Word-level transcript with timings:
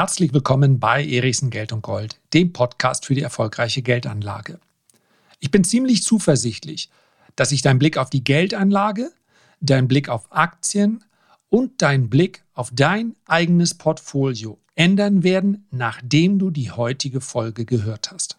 Herzlich 0.00 0.32
willkommen 0.32 0.78
bei 0.78 1.04
Erichsen 1.04 1.50
Geld 1.50 1.72
und 1.72 1.82
Gold, 1.82 2.20
dem 2.32 2.52
Podcast 2.52 3.04
für 3.04 3.16
die 3.16 3.22
erfolgreiche 3.22 3.82
Geldanlage. 3.82 4.60
Ich 5.40 5.50
bin 5.50 5.64
ziemlich 5.64 6.04
zuversichtlich, 6.04 6.88
dass 7.34 7.48
sich 7.48 7.62
dein 7.62 7.80
Blick 7.80 7.98
auf 7.98 8.08
die 8.08 8.22
Geldanlage, 8.22 9.10
dein 9.60 9.88
Blick 9.88 10.08
auf 10.08 10.30
Aktien 10.30 11.02
und 11.48 11.82
dein 11.82 12.08
Blick 12.08 12.44
auf 12.54 12.70
dein 12.72 13.16
eigenes 13.26 13.74
Portfolio 13.74 14.60
ändern 14.76 15.24
werden, 15.24 15.66
nachdem 15.72 16.38
du 16.38 16.50
die 16.52 16.70
heutige 16.70 17.20
Folge 17.20 17.64
gehört 17.64 18.12
hast. 18.12 18.36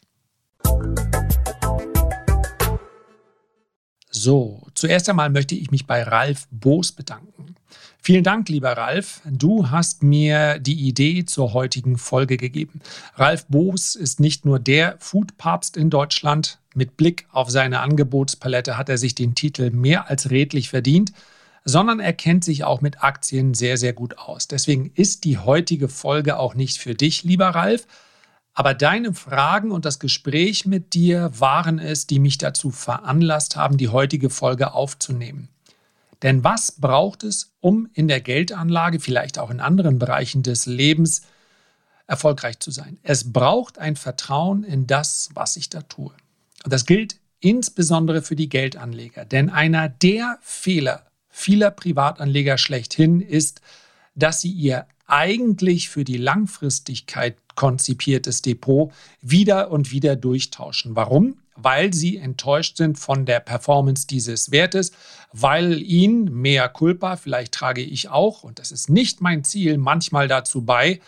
So, 4.12 4.68
zuerst 4.74 5.08
einmal 5.08 5.30
möchte 5.30 5.56
ich 5.56 5.70
mich 5.70 5.86
bei 5.86 6.02
Ralf 6.02 6.48
Boos 6.50 6.92
bedanken. 6.92 7.56
Vielen 8.02 8.24
Dank, 8.24 8.50
lieber 8.50 8.72
Ralf. 8.72 9.22
Du 9.26 9.70
hast 9.70 10.02
mir 10.02 10.58
die 10.58 10.88
Idee 10.88 11.26
zur 11.26 11.54
heutigen 11.54 11.98
Folge 11.98 12.38
gegeben. 12.38 12.82
Ralf 13.16 13.46
Boos 13.48 13.94
ist 13.94 14.20
nicht 14.20 14.46
nur 14.46 14.58
der 14.58 14.96
Foodpapst 15.00 15.78
in 15.78 15.92
Deutschland. 15.92 16.58
Mit 16.74 16.98
Blick 16.98 17.28
auf 17.32 17.52
seine 17.52 17.82
Angebotspalette 17.82 18.78
hat 18.78 18.90
er 18.90 18.98
sich 18.98 19.14
den 19.14 19.36
Titel 19.36 19.70
mehr 19.70 20.10
als 20.10 20.32
redlich 20.32 20.70
verdient, 20.70 21.12
sondern 21.66 22.00
er 22.00 22.14
kennt 22.14 22.44
sich 22.44 22.64
auch 22.64 22.82
mit 22.82 23.04
Aktien 23.04 23.54
sehr, 23.54 23.78
sehr 23.78 23.94
gut 23.94 24.18
aus. 24.18 24.48
Deswegen 24.48 24.92
ist 24.96 25.24
die 25.24 25.38
heutige 25.38 25.88
Folge 25.88 26.40
auch 26.40 26.56
nicht 26.56 26.80
für 26.80 26.96
dich, 26.96 27.24
lieber 27.24 27.50
Ralf. 27.50 27.86
Aber 28.60 28.74
deine 28.74 29.14
Fragen 29.14 29.72
und 29.72 29.86
das 29.86 30.00
Gespräch 30.00 30.66
mit 30.66 30.94
dir 30.94 31.32
waren 31.40 31.80
es, 31.80 32.08
die 32.08 32.20
mich 32.20 32.38
dazu 32.38 32.72
veranlasst 32.72 33.56
haben, 33.56 33.78
die 33.78 33.88
heutige 33.88 34.30
Folge 34.30 34.74
aufzunehmen. 34.74 35.48
Denn 36.24 36.44
was 36.44 36.74
braucht 36.74 37.24
es, 37.24 37.54
um 37.62 37.88
in 37.94 38.10
der 38.10 38.20
Geldanlage, 38.20 39.00
vielleicht 39.00 39.40
auch 39.40 39.50
in 39.50 39.62
anderen 39.62 39.98
Bereichen 39.98 40.44
des 40.44 40.66
Lebens, 40.66 41.22
erfolgreich 42.06 42.60
zu 42.60 42.70
sein? 42.70 42.98
Es 43.02 43.32
braucht 43.32 43.80
ein 43.80 43.96
Vertrauen 43.96 44.66
in 44.66 44.88
das, 44.88 45.30
was 45.36 45.56
ich 45.56 45.70
da 45.70 45.84
tue. 45.84 46.12
Und 46.66 46.74
das 46.74 46.86
gilt 46.86 47.16
insbesondere 47.40 48.22
für 48.22 48.36
die 48.36 48.50
Geldanleger. 48.50 49.24
Denn 49.24 49.50
einer 49.50 49.88
der 49.88 50.38
Fehler 50.42 51.06
vieler 51.30 51.72
Privatanleger 51.72 52.58
schlechthin 52.58 53.22
ist, 53.22 53.62
dass 54.16 54.42
sie 54.42 54.52
ihr 54.52 54.86
eigentlich 55.10 55.90
für 55.90 56.04
die 56.04 56.18
Langfristigkeit 56.18 57.38
konzipiertes 57.56 58.42
Depot 58.42 58.92
wieder 59.22 59.72
und 59.72 59.92
wieder 59.92 60.16
durchtauschen. 60.16 60.96
Warum? 60.96 61.36
weil 61.62 61.94
sie 61.94 62.18
enttäuscht 62.18 62.78
sind 62.78 62.98
von 62.98 63.26
der 63.26 63.40
Performance 63.40 64.08
dieses 64.08 64.52
Wertes, 64.52 64.92
weil 65.34 65.82
ihnen 65.82 66.34
mehr 66.34 66.70
Culpa, 66.70 67.18
vielleicht 67.18 67.54
trage 67.54 67.82
ich 67.82 68.10
auch, 68.10 68.44
und 68.44 68.60
das 68.60 68.72
ist 68.72 68.90
nicht 68.90 69.22
mein 69.22 69.44
Ziel, 69.44 69.78
manchmal 69.78 70.28
dazu 70.28 70.64
bei, 70.64 71.00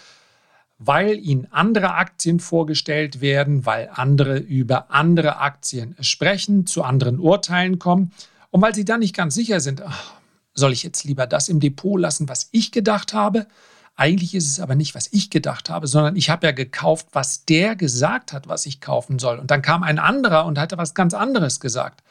weil 0.77 1.19
ihnen 1.19 1.47
andere 1.51 1.93
Aktien 1.93 2.39
vorgestellt 2.39 3.21
werden, 3.21 3.65
weil 3.65 3.89
andere 3.93 4.37
über 4.37 4.91
andere 4.91 5.37
Aktien 5.37 5.95
sprechen, 5.99 6.65
zu 6.65 6.83
anderen 6.83 7.19
Urteilen 7.19 7.77
kommen 7.77 8.11
und 8.49 8.61
weil 8.61 8.73
sie 8.73 8.85
dann 8.85 9.01
nicht 9.01 9.15
ganz 9.15 9.35
sicher 9.35 9.59
sind, 9.59 9.83
ach, 9.83 10.13
soll 10.53 10.73
ich 10.73 10.83
jetzt 10.83 11.03
lieber 11.03 11.27
das 11.27 11.49
im 11.49 11.59
Depot 11.59 11.99
lassen, 11.99 12.27
was 12.27 12.49
ich 12.51 12.71
gedacht 12.71 13.13
habe, 13.13 13.47
eigentlich 13.95 14.33
ist 14.33 14.47
es 14.47 14.59
aber 14.59 14.75
nicht, 14.75 14.95
was 14.95 15.09
ich 15.11 15.29
gedacht 15.29 15.69
habe, 15.69 15.87
sondern 15.87 16.15
ich 16.15 16.29
habe 16.29 16.47
ja 16.47 16.51
gekauft, 16.51 17.07
was 17.11 17.45
der 17.45 17.75
gesagt 17.75 18.33
hat, 18.33 18.47
was 18.47 18.65
ich 18.65 18.81
kaufen 18.81 19.19
soll. 19.19 19.37
Und 19.37 19.51
dann 19.51 19.61
kam 19.61 19.83
ein 19.83 19.99
anderer 19.99 20.45
und 20.45 20.57
hatte 20.57 20.77
was 20.77 20.93
ganz 20.93 21.13
anderes 21.13 21.59
gesagt. 21.59 22.03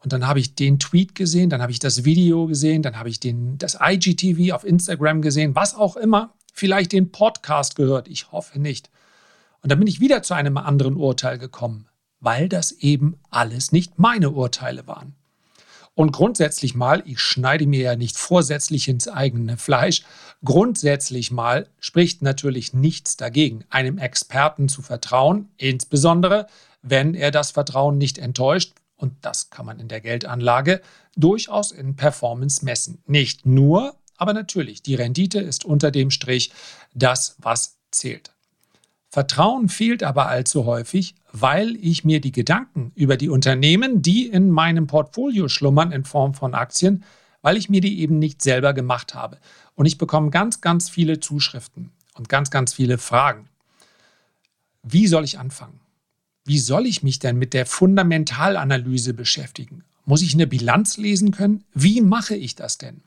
Und 0.00 0.12
dann 0.12 0.26
habe 0.26 0.38
ich 0.38 0.54
den 0.54 0.78
Tweet 0.78 1.14
gesehen, 1.14 1.50
dann 1.50 1.60
habe 1.60 1.72
ich 1.72 1.80
das 1.80 2.04
Video 2.04 2.46
gesehen, 2.46 2.82
dann 2.82 2.98
habe 2.98 3.08
ich 3.08 3.18
den, 3.18 3.58
das 3.58 3.78
IGTV 3.80 4.54
auf 4.54 4.64
Instagram 4.64 5.22
gesehen, 5.22 5.56
was 5.56 5.74
auch 5.74 5.96
immer, 5.96 6.34
vielleicht 6.52 6.92
den 6.92 7.10
Podcast 7.10 7.74
gehört, 7.74 8.06
ich 8.06 8.30
hoffe 8.30 8.60
nicht. 8.60 8.90
Und 9.62 9.72
dann 9.72 9.78
bin 9.78 9.88
ich 9.88 10.00
wieder 10.00 10.22
zu 10.22 10.34
einem 10.34 10.56
anderen 10.56 10.96
Urteil 10.96 11.38
gekommen, 11.38 11.88
weil 12.20 12.48
das 12.48 12.70
eben 12.70 13.18
alles 13.30 13.72
nicht 13.72 13.98
meine 13.98 14.30
Urteile 14.30 14.86
waren. 14.86 15.17
Und 15.98 16.12
grundsätzlich 16.12 16.76
mal, 16.76 17.02
ich 17.06 17.18
schneide 17.18 17.66
mir 17.66 17.80
ja 17.80 17.96
nicht 17.96 18.16
vorsätzlich 18.16 18.86
ins 18.86 19.08
eigene 19.08 19.56
Fleisch, 19.56 20.04
grundsätzlich 20.44 21.32
mal 21.32 21.68
spricht 21.80 22.22
natürlich 22.22 22.72
nichts 22.72 23.16
dagegen, 23.16 23.64
einem 23.68 23.98
Experten 23.98 24.68
zu 24.68 24.80
vertrauen, 24.80 25.48
insbesondere 25.56 26.46
wenn 26.82 27.14
er 27.14 27.32
das 27.32 27.50
Vertrauen 27.50 27.98
nicht 27.98 28.18
enttäuscht. 28.18 28.74
Und 28.96 29.14
das 29.22 29.50
kann 29.50 29.66
man 29.66 29.80
in 29.80 29.88
der 29.88 30.00
Geldanlage 30.00 30.82
durchaus 31.16 31.72
in 31.72 31.96
Performance 31.96 32.64
messen. 32.64 33.02
Nicht 33.08 33.44
nur, 33.44 33.96
aber 34.16 34.34
natürlich, 34.34 34.84
die 34.84 34.94
Rendite 34.94 35.40
ist 35.40 35.64
unter 35.64 35.90
dem 35.90 36.12
Strich 36.12 36.52
das, 36.94 37.34
was 37.38 37.76
zählt. 37.90 38.30
Vertrauen 39.10 39.68
fehlt 39.68 40.04
aber 40.04 40.28
allzu 40.28 40.64
häufig, 40.64 41.16
weil 41.32 41.76
ich 41.76 42.04
mir 42.04 42.20
die 42.20 42.32
Gedanken 42.32 42.92
über 42.94 43.16
die 43.16 43.28
Unternehmen, 43.28 44.02
die 44.02 44.26
in 44.26 44.50
meinem 44.50 44.86
Portfolio 44.86 45.48
schlummern 45.48 45.92
in 45.92 46.04
Form 46.04 46.34
von 46.34 46.54
Aktien, 46.54 47.04
weil 47.42 47.56
ich 47.56 47.68
mir 47.68 47.80
die 47.80 48.00
eben 48.00 48.18
nicht 48.18 48.42
selber 48.42 48.72
gemacht 48.72 49.14
habe. 49.14 49.38
Und 49.74 49.86
ich 49.86 49.98
bekomme 49.98 50.30
ganz, 50.30 50.60
ganz 50.60 50.88
viele 50.88 51.20
Zuschriften 51.20 51.92
und 52.14 52.28
ganz, 52.28 52.50
ganz 52.50 52.72
viele 52.72 52.98
Fragen. 52.98 53.48
Wie 54.82 55.06
soll 55.06 55.24
ich 55.24 55.38
anfangen? 55.38 55.80
Wie 56.44 56.58
soll 56.58 56.86
ich 56.86 57.02
mich 57.02 57.18
denn 57.18 57.36
mit 57.36 57.52
der 57.52 57.66
Fundamentalanalyse 57.66 59.12
beschäftigen? 59.12 59.84
Muss 60.06 60.22
ich 60.22 60.32
eine 60.32 60.46
Bilanz 60.46 60.96
lesen 60.96 61.30
können? 61.30 61.64
Wie 61.74 62.00
mache 62.00 62.34
ich 62.34 62.54
das 62.54 62.78
denn? 62.78 63.02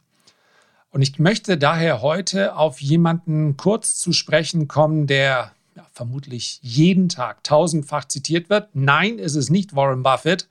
Und 0.91 1.01
ich 1.01 1.17
möchte 1.17 1.57
daher 1.57 2.01
heute 2.01 2.55
auf 2.55 2.81
jemanden 2.81 3.57
kurz 3.57 3.97
zu 3.97 4.13
sprechen 4.13 4.67
kommen, 4.67 5.07
der 5.07 5.53
ja, 5.75 5.85
vermutlich 5.93 6.59
jeden 6.61 7.09
Tag 7.09 7.43
tausendfach 7.43 8.05
zitiert 8.05 8.49
wird. 8.49 8.69
Nein, 8.73 9.19
es 9.19 9.35
ist 9.35 9.49
nicht 9.49 9.75
Warren 9.75 10.03
Buffett. 10.03 10.47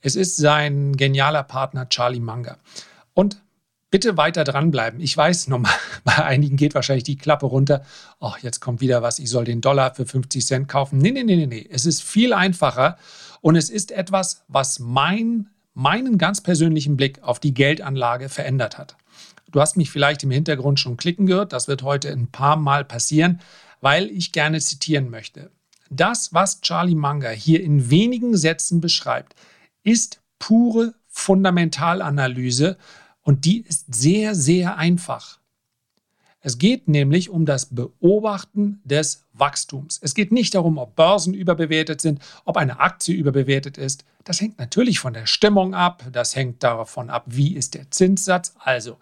Es 0.00 0.16
ist 0.16 0.36
sein 0.36 0.96
genialer 0.96 1.42
Partner 1.42 1.88
Charlie 1.88 2.20
Munger. 2.20 2.58
Und 3.14 3.40
bitte 3.90 4.16
weiter 4.16 4.44
dranbleiben. 4.44 5.00
Ich 5.00 5.16
weiß, 5.16 5.48
normal, 5.48 5.72
bei 6.04 6.22
einigen 6.24 6.56
geht 6.56 6.74
wahrscheinlich 6.74 7.04
die 7.04 7.16
Klappe 7.16 7.46
runter. 7.46 7.84
Ach, 8.20 8.38
jetzt 8.38 8.60
kommt 8.60 8.80
wieder 8.80 9.02
was, 9.02 9.18
ich 9.18 9.30
soll 9.30 9.44
den 9.44 9.60
Dollar 9.60 9.94
für 9.94 10.04
50 10.04 10.44
Cent 10.44 10.68
kaufen. 10.68 10.98
Nee, 10.98 11.12
nee, 11.12 11.22
nee, 11.22 11.36
nee, 11.36 11.46
nee. 11.46 11.68
Es 11.70 11.86
ist 11.86 12.02
viel 12.02 12.32
einfacher 12.32 12.98
und 13.40 13.56
es 13.56 13.70
ist 13.70 13.92
etwas, 13.92 14.44
was 14.48 14.78
mein, 14.78 15.48
meinen 15.72 16.18
ganz 16.18 16.42
persönlichen 16.42 16.96
Blick 16.96 17.22
auf 17.22 17.40
die 17.40 17.54
Geldanlage 17.54 18.28
verändert 18.28 18.76
hat. 18.76 18.96
Du 19.50 19.60
hast 19.60 19.76
mich 19.76 19.90
vielleicht 19.90 20.24
im 20.24 20.32
Hintergrund 20.32 20.80
schon 20.80 20.96
klicken 20.96 21.26
gehört. 21.26 21.52
Das 21.52 21.68
wird 21.68 21.82
heute 21.82 22.10
ein 22.10 22.26
paar 22.26 22.56
Mal 22.56 22.84
passieren 22.84 23.40
weil 23.84 24.10
ich 24.10 24.32
gerne 24.32 24.60
zitieren 24.60 25.10
möchte. 25.10 25.50
Das, 25.90 26.32
was 26.32 26.62
Charlie 26.62 26.94
Munger 26.94 27.28
hier 27.28 27.62
in 27.62 27.90
wenigen 27.90 28.34
Sätzen 28.34 28.80
beschreibt, 28.80 29.34
ist 29.82 30.22
pure 30.38 30.94
Fundamentalanalyse 31.08 32.78
und 33.20 33.44
die 33.44 33.60
ist 33.60 33.94
sehr, 33.94 34.34
sehr 34.34 34.78
einfach. 34.78 35.38
Es 36.46 36.58
geht 36.58 36.88
nämlich 36.88 37.30
um 37.30 37.46
das 37.46 37.70
Beobachten 37.74 38.82
des 38.84 39.24
Wachstums. 39.32 39.98
Es 40.02 40.14
geht 40.14 40.30
nicht 40.30 40.54
darum, 40.54 40.76
ob 40.76 40.94
Börsen 40.94 41.32
überbewertet 41.32 42.02
sind, 42.02 42.20
ob 42.44 42.58
eine 42.58 42.80
Aktie 42.80 43.14
überbewertet 43.14 43.78
ist. 43.78 44.04
Das 44.24 44.42
hängt 44.42 44.58
natürlich 44.58 44.98
von 44.98 45.14
der 45.14 45.24
Stimmung 45.24 45.74
ab, 45.74 46.04
das 46.12 46.36
hängt 46.36 46.62
davon 46.62 47.08
ab, 47.08 47.24
wie 47.28 47.54
ist 47.54 47.72
der 47.72 47.90
Zinssatz. 47.90 48.54
Also 48.58 48.98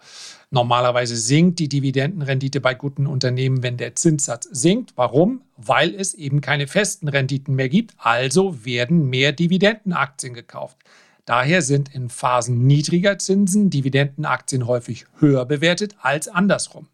normalerweise 0.51 1.17
sinkt 1.17 1.59
die 1.59 1.67
Dividendenrendite 1.67 2.61
bei 2.61 2.75
guten 2.75 3.07
Unternehmen, 3.07 3.61
wenn 3.61 3.75
der 3.75 3.93
Zinssatz 3.93 4.47
sinkt. 4.49 4.93
Warum? 4.95 5.41
Weil 5.57 5.93
es 5.93 6.13
eben 6.13 6.39
keine 6.39 6.67
festen 6.67 7.09
Renditen 7.09 7.55
mehr 7.55 7.67
gibt, 7.67 7.93
also 7.97 8.63
werden 8.63 9.09
mehr 9.09 9.33
Dividendenaktien 9.33 10.33
gekauft. 10.33 10.77
Daher 11.25 11.61
sind 11.61 11.93
in 11.93 12.07
Phasen 12.07 12.65
niedriger 12.65 13.17
Zinsen 13.17 13.69
Dividendenaktien 13.69 14.65
häufig 14.65 15.07
höher 15.19 15.45
bewertet 15.45 15.97
als 16.01 16.29
andersrum. 16.29 16.87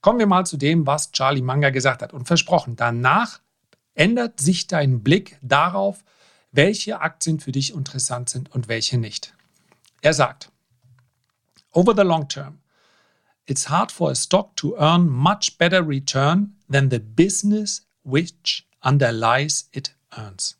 Kommen 0.00 0.18
wir 0.18 0.26
mal 0.26 0.46
zu 0.46 0.56
dem, 0.56 0.86
was 0.86 1.12
Charlie 1.12 1.42
Munger 1.42 1.70
gesagt 1.72 2.02
hat. 2.02 2.12
Und 2.12 2.26
versprochen, 2.26 2.76
danach 2.76 3.40
ändert 3.94 4.40
sich 4.40 4.66
dein 4.66 5.02
Blick 5.02 5.38
darauf, 5.42 6.04
welche 6.52 7.00
Aktien 7.00 7.40
für 7.40 7.52
dich 7.52 7.74
interessant 7.74 8.28
sind 8.28 8.54
und 8.54 8.68
welche 8.68 8.96
nicht. 8.98 9.34
Er 10.00 10.14
sagt, 10.14 10.50
over 11.72 11.94
the 11.94 12.02
long 12.02 12.28
term, 12.28 12.60
it's 13.46 13.68
hard 13.68 13.90
for 13.90 14.10
a 14.10 14.14
stock 14.14 14.54
to 14.56 14.76
earn 14.78 15.08
much 15.08 15.58
better 15.58 15.86
return 15.86 16.56
than 16.70 16.90
the 16.90 17.00
business 17.00 17.86
which 18.04 18.66
underlies 18.82 19.68
it 19.72 19.94
earns. 20.16 20.56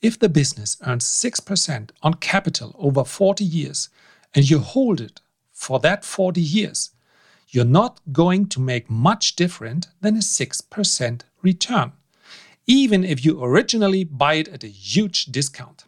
If 0.00 0.18
the 0.18 0.28
business 0.28 0.78
earns 0.80 1.04
6% 1.22 1.90
on 2.00 2.14
capital 2.20 2.74
over 2.78 3.04
40 3.04 3.44
years 3.44 3.90
and 4.34 4.48
you 4.48 4.60
hold 4.60 5.00
it 5.00 5.20
for 5.52 5.78
that 5.80 6.06
40 6.06 6.40
years, 6.40 6.92
you're 7.50 7.64
not 7.64 8.00
going 8.12 8.48
to 8.48 8.60
make 8.60 8.88
much 8.88 9.36
different 9.36 9.88
than 10.00 10.16
a 10.16 10.20
6% 10.20 11.20
return, 11.42 11.92
even 12.66 13.04
if 13.04 13.24
you 13.24 13.42
originally 13.42 14.04
buy 14.04 14.34
it 14.34 14.48
at 14.48 14.64
a 14.64 14.68
huge 14.68 15.26
discount. 15.32 15.84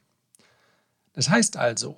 Das 1.14 1.28
heißt 1.28 1.56
also, 1.56 1.96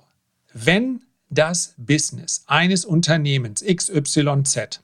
wenn 0.53 1.01
das 1.29 1.73
Business 1.77 2.43
eines 2.47 2.85
Unternehmens 2.85 3.63
XYZ 3.63 4.81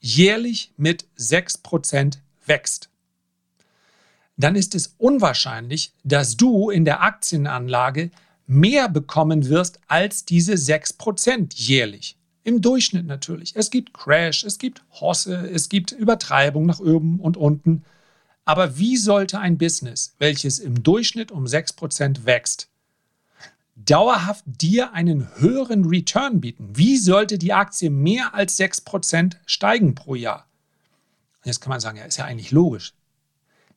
jährlich 0.00 0.72
mit 0.76 1.06
6% 1.18 2.18
wächst, 2.46 2.90
dann 4.36 4.56
ist 4.56 4.74
es 4.74 4.94
unwahrscheinlich, 4.98 5.92
dass 6.02 6.36
du 6.36 6.70
in 6.70 6.84
der 6.84 7.02
Aktienanlage 7.02 8.10
mehr 8.46 8.88
bekommen 8.88 9.48
wirst 9.48 9.78
als 9.86 10.24
diese 10.24 10.54
6% 10.54 11.54
jährlich. 11.54 12.16
Im 12.44 12.60
Durchschnitt 12.60 13.06
natürlich. 13.06 13.56
Es 13.56 13.70
gibt 13.70 13.94
Crash, 13.94 14.44
es 14.44 14.58
gibt 14.58 14.84
Hosse, 14.92 15.48
es 15.50 15.70
gibt 15.70 15.92
Übertreibung 15.92 16.66
nach 16.66 16.78
oben 16.78 17.18
und 17.18 17.38
unten. 17.38 17.84
Aber 18.44 18.76
wie 18.78 18.98
sollte 18.98 19.38
ein 19.38 19.56
Business, 19.56 20.14
welches 20.18 20.58
im 20.58 20.82
Durchschnitt 20.82 21.32
um 21.32 21.46
6% 21.46 22.26
wächst, 22.26 22.68
dauerhaft 23.76 24.44
dir 24.46 24.92
einen 24.92 25.28
höheren 25.36 25.86
Return 25.86 26.42
bieten? 26.42 26.68
Wie 26.74 26.98
sollte 26.98 27.38
die 27.38 27.54
Aktie 27.54 27.88
mehr 27.88 28.34
als 28.34 28.58
6% 28.58 29.36
steigen 29.46 29.94
pro 29.94 30.14
Jahr? 30.14 30.46
Jetzt 31.44 31.62
kann 31.62 31.70
man 31.70 31.80
sagen, 31.80 31.96
ja, 31.96 32.04
ist 32.04 32.18
ja 32.18 32.26
eigentlich 32.26 32.50
logisch. 32.50 32.92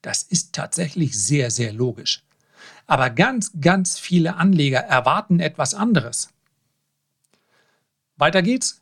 Das 0.01 0.23
ist 0.23 0.53
tatsächlich 0.53 1.17
sehr, 1.17 1.51
sehr 1.51 1.71
logisch. 1.71 2.23
Aber 2.85 3.09
ganz, 3.09 3.51
ganz 3.59 3.97
viele 3.97 4.35
Anleger 4.35 4.79
erwarten 4.79 5.39
etwas 5.39 5.73
anderes. 5.73 6.29
Weiter 8.17 8.41
geht's. 8.41 8.81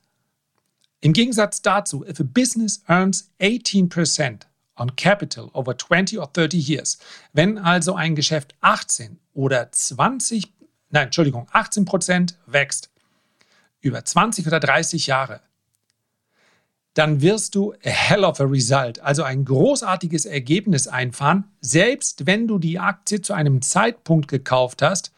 Im 1.01 1.13
Gegensatz 1.13 1.61
dazu, 1.61 2.05
if 2.05 2.19
a 2.19 2.23
business 2.23 2.83
earns 2.87 3.31
18% 3.39 4.47
on 4.77 4.95
capital 4.95 5.49
over 5.53 5.77
20 5.77 6.17
or 6.19 6.31
30 6.31 6.57
years, 6.57 6.97
wenn 7.33 7.57
also 7.57 7.95
ein 7.95 8.15
Geschäft 8.15 8.55
18 8.61 9.19
oder 9.33 9.71
20, 9.71 10.51
nein, 10.89 11.05
Entschuldigung, 11.05 11.47
18% 11.49 12.35
wächst 12.47 12.89
über 13.81 14.03
20 14.03 14.47
oder 14.47 14.59
30 14.59 15.07
Jahre, 15.07 15.41
dann 16.95 17.21
wirst 17.21 17.55
du 17.55 17.73
a 17.73 17.89
hell 17.89 18.23
of 18.23 18.39
a 18.39 18.45
result, 18.45 18.99
also 18.99 19.23
ein 19.23 19.43
großartiges 19.43 20.25
Ergebnis 20.25 20.87
einfahren, 20.87 21.43
selbst 21.59 22.25
wenn 22.25 22.47
du 22.47 22.57
die 22.57 22.79
Aktie 22.79 23.21
zu 23.21 23.33
einem 23.33 23.61
Zeitpunkt 23.61 24.29
gekauft 24.29 24.81
hast, 24.81 25.11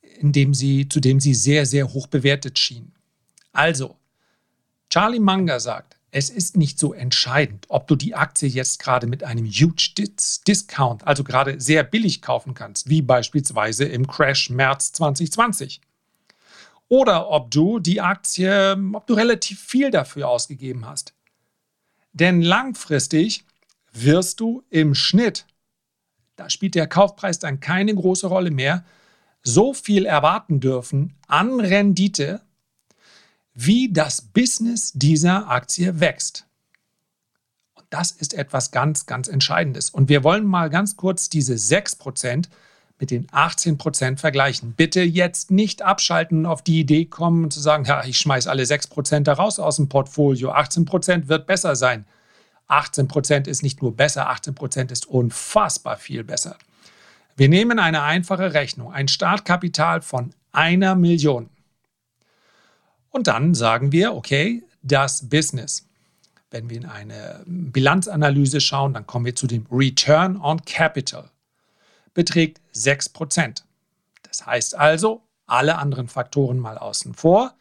in 0.00 0.32
dem 0.32 0.54
sie, 0.54 0.88
zu 0.88 1.00
dem 1.00 1.20
sie 1.20 1.34
sehr, 1.34 1.66
sehr 1.66 1.92
hoch 1.92 2.06
bewertet 2.06 2.58
schien. 2.58 2.92
Also, 3.58 3.96
Charlie 4.88 5.18
Munger 5.18 5.58
sagt, 5.58 5.96
es 6.12 6.30
ist 6.30 6.56
nicht 6.56 6.78
so 6.78 6.94
entscheidend, 6.94 7.66
ob 7.68 7.88
du 7.88 7.96
die 7.96 8.14
Aktie 8.14 8.48
jetzt 8.48 8.78
gerade 8.78 9.08
mit 9.08 9.24
einem 9.24 9.46
huge 9.46 9.94
Discount, 10.46 11.04
also 11.04 11.24
gerade 11.24 11.60
sehr 11.60 11.82
billig 11.82 12.22
kaufen 12.22 12.54
kannst, 12.54 12.88
wie 12.88 13.02
beispielsweise 13.02 13.84
im 13.84 14.06
Crash 14.06 14.48
März 14.50 14.92
2020. 14.92 15.80
Oder 16.86 17.30
ob 17.30 17.50
du 17.50 17.80
die 17.80 18.00
Aktie, 18.00 18.78
ob 18.92 19.08
du 19.08 19.14
relativ 19.14 19.60
viel 19.60 19.90
dafür 19.90 20.28
ausgegeben 20.28 20.86
hast. 20.86 21.12
Denn 22.12 22.40
langfristig 22.40 23.44
wirst 23.92 24.38
du 24.38 24.62
im 24.70 24.94
Schnitt, 24.94 25.46
da 26.36 26.48
spielt 26.48 26.76
der 26.76 26.86
Kaufpreis 26.86 27.40
dann 27.40 27.58
keine 27.58 27.92
große 27.92 28.28
Rolle 28.28 28.52
mehr, 28.52 28.84
so 29.42 29.74
viel 29.74 30.06
erwarten 30.06 30.60
dürfen 30.60 31.16
an 31.26 31.58
Rendite, 31.58 32.42
wie 33.60 33.92
das 33.92 34.22
Business 34.22 34.92
dieser 34.92 35.48
Aktie 35.48 35.98
wächst. 35.98 36.46
Und 37.74 37.86
das 37.90 38.12
ist 38.12 38.34
etwas 38.34 38.70
ganz, 38.70 39.06
ganz 39.06 39.26
Entscheidendes. 39.26 39.90
Und 39.90 40.08
wir 40.08 40.22
wollen 40.22 40.44
mal 40.44 40.70
ganz 40.70 40.96
kurz 40.96 41.28
diese 41.28 41.54
6% 41.54 42.44
mit 43.00 43.10
den 43.10 43.26
18% 43.26 44.18
vergleichen. 44.18 44.74
Bitte 44.76 45.00
jetzt 45.02 45.50
nicht 45.50 45.82
abschalten 45.82 46.38
und 46.38 46.46
auf 46.46 46.62
die 46.62 46.78
Idee 46.78 47.06
kommen 47.06 47.42
und 47.42 47.52
zu 47.52 47.58
sagen, 47.58 47.84
ja, 47.84 48.04
ich 48.04 48.18
schmeiße 48.18 48.48
alle 48.48 48.62
6% 48.62 49.24
da 49.24 49.32
raus 49.32 49.58
aus 49.58 49.74
dem 49.74 49.88
Portfolio. 49.88 50.52
18% 50.52 51.26
wird 51.26 51.48
besser 51.48 51.74
sein. 51.74 52.06
18% 52.68 53.48
ist 53.48 53.64
nicht 53.64 53.82
nur 53.82 53.96
besser, 53.96 54.30
18% 54.30 54.92
ist 54.92 55.06
unfassbar 55.06 55.96
viel 55.96 56.22
besser. 56.22 56.56
Wir 57.34 57.48
nehmen 57.48 57.80
eine 57.80 58.02
einfache 58.02 58.54
Rechnung, 58.54 58.92
ein 58.92 59.08
Startkapital 59.08 60.00
von 60.00 60.30
einer 60.52 60.94
Million. 60.94 61.50
Und 63.10 63.26
dann 63.26 63.54
sagen 63.54 63.92
wir, 63.92 64.14
okay, 64.14 64.62
das 64.82 65.28
Business. 65.28 65.86
Wenn 66.50 66.70
wir 66.70 66.78
in 66.78 66.86
eine 66.86 67.42
Bilanzanalyse 67.46 68.60
schauen, 68.60 68.94
dann 68.94 69.06
kommen 69.06 69.26
wir 69.26 69.34
zu 69.34 69.46
dem 69.46 69.66
Return 69.70 70.36
on 70.40 70.64
Capital. 70.64 71.30
Beträgt 72.14 72.60
6%. 72.74 73.62
Das 74.22 74.46
heißt 74.46 74.74
also, 74.74 75.22
alle 75.46 75.76
anderen 75.76 76.08
Faktoren 76.08 76.58
mal 76.58 76.78
außen 76.78 77.14
vor. 77.14 77.54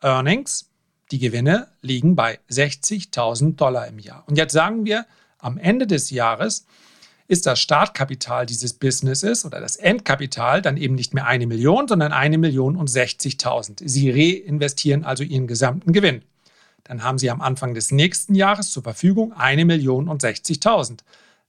Earnings, 0.00 0.70
die 1.10 1.18
Gewinne 1.18 1.68
liegen 1.82 2.14
bei 2.14 2.38
60.000 2.50 3.56
Dollar 3.56 3.86
im 3.88 3.98
Jahr. 3.98 4.24
Und 4.26 4.36
jetzt 4.36 4.52
sagen 4.52 4.84
wir, 4.84 5.06
am 5.38 5.58
Ende 5.58 5.86
des 5.86 6.10
Jahres 6.10 6.66
ist 7.30 7.46
das 7.46 7.60
Startkapital 7.60 8.44
dieses 8.44 8.72
Businesses 8.72 9.44
oder 9.44 9.60
das 9.60 9.76
Endkapital 9.76 10.62
dann 10.62 10.76
eben 10.76 10.96
nicht 10.96 11.14
mehr 11.14 11.28
eine 11.28 11.46
Million, 11.46 11.86
sondern 11.86 12.12
eine 12.12 12.38
Million 12.38 12.74
und 12.74 12.90
60.000. 12.90 13.82
Sie 13.84 14.10
reinvestieren 14.10 15.04
also 15.04 15.22
ihren 15.22 15.46
gesamten 15.46 15.92
Gewinn. 15.92 16.22
Dann 16.82 17.04
haben 17.04 17.18
Sie 17.18 17.30
am 17.30 17.40
Anfang 17.40 17.74
des 17.74 17.92
nächsten 17.92 18.34
Jahres 18.34 18.72
zur 18.72 18.82
Verfügung 18.82 19.32
eine 19.32 19.64
Million 19.64 20.08
und 20.08 20.24
60.000. 20.24 21.04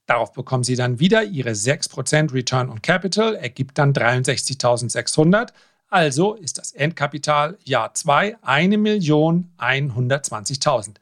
Darauf 0.06 0.34
bekommen 0.34 0.64
Sie 0.64 0.76
dann 0.76 1.00
wieder 1.00 1.24
Ihre 1.24 1.54
6% 1.54 2.32
Return 2.32 2.70
on 2.70 2.84
Capital, 2.84 3.34
ergibt 3.34 3.80
dann 3.80 3.92
63.600. 3.92 5.50
Also 5.90 6.36
ist 6.36 6.60
das 6.60 6.74
Endkapital 6.74 7.58
Jahr 7.64 7.96
2 7.96 8.38
1.120.000. 8.38 10.98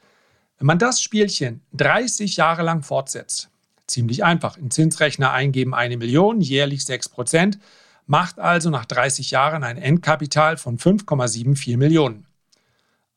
Wenn 0.57 0.67
man 0.67 0.79
das 0.79 1.01
Spielchen 1.01 1.59
30 1.73 2.37
Jahre 2.37 2.63
lang 2.63 2.81
fortsetzt, 2.81 3.49
Ziemlich 3.89 4.23
einfach. 4.23 4.57
In 4.57 4.71
Zinsrechner 4.71 5.31
eingeben 5.31 5.73
eine 5.73 5.97
Million, 5.97 6.41
jährlich 6.41 6.85
6 6.85 7.09
Prozent, 7.09 7.59
macht 8.05 8.39
also 8.39 8.69
nach 8.69 8.85
30 8.85 9.31
Jahren 9.31 9.63
ein 9.63 9.77
Endkapital 9.77 10.57
von 10.57 10.77
5,74 10.77 11.77
Millionen. 11.77 12.25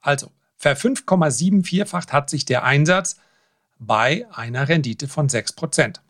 Also, 0.00 0.30
ver 0.56 0.76
5,74-facht 0.76 2.12
hat 2.12 2.30
sich 2.30 2.44
der 2.44 2.64
Einsatz 2.64 3.16
bei 3.78 4.26
einer 4.32 4.68
Rendite 4.68 5.08
von 5.08 5.28
6 5.28 5.52
Prozent. 5.52 6.00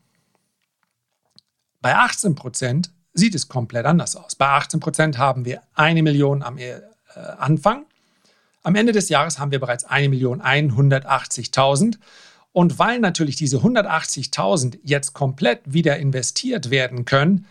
Bei 1.80 1.96
18 1.96 2.34
Prozent 2.34 2.90
sieht 3.14 3.34
es 3.34 3.48
komplett 3.48 3.86
anders 3.86 4.16
aus. 4.16 4.36
Bei 4.36 4.48
18 4.48 4.80
Prozent 4.80 5.18
haben 5.18 5.44
wir 5.44 5.62
eine 5.74 6.02
Million 6.02 6.42
am 6.42 6.58
äh, 6.58 6.80
Anfang. 7.38 7.86
Am 8.62 8.76
Ende 8.76 8.92
des 8.92 9.08
Jahres 9.08 9.38
haben 9.38 9.50
wir 9.50 9.58
bereits 9.58 9.88
1.180.000 9.88 11.98
und 12.52 12.78
weil 12.78 13.00
natürlich 13.00 13.36
diese 13.36 13.58
180.000 13.58 14.78
jetzt 14.82 15.14
komplett 15.14 15.60
wieder 15.64 15.96
investiert 15.96 16.70
werden 16.70 17.04
können, 17.04 17.46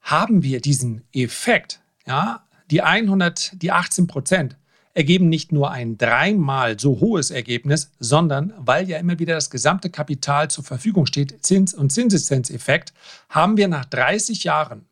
haben 0.00 0.42
wir 0.42 0.60
diesen 0.60 1.02
Effekt. 1.12 1.80
Ja, 2.06 2.44
die 2.70 2.82
100, 2.82 3.62
die 3.62 3.70
18 3.70 4.06
Prozent 4.06 4.56
ergeben 4.94 5.28
nicht 5.28 5.52
nur 5.52 5.70
ein 5.70 5.96
dreimal 5.96 6.78
so 6.78 7.00
hohes 7.00 7.30
Ergebnis, 7.30 7.92
sondern 7.98 8.52
weil 8.58 8.88
ja 8.88 8.98
immer 8.98 9.18
wieder 9.18 9.34
das 9.34 9.48
gesamte 9.48 9.88
Kapital 9.90 10.50
zur 10.50 10.64
Verfügung 10.64 11.06
steht, 11.06 11.44
Zins- 11.44 11.74
und 11.74 11.90
Zinseszenzeffekt, 11.90 12.92
haben 13.28 13.56
wir 13.56 13.68
nach 13.68 13.84
30 13.86 14.44
Jahren 14.44 14.86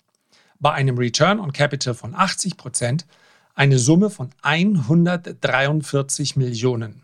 bei 0.58 0.72
einem 0.72 0.96
Return 0.96 1.40
on 1.40 1.52
Capital 1.52 1.94
von 1.94 2.14
80 2.14 2.56
Prozent 2.56 3.06
eine 3.54 3.78
Summe 3.78 4.10
von 4.10 4.30
143 4.42 6.36
Millionen. 6.36 7.02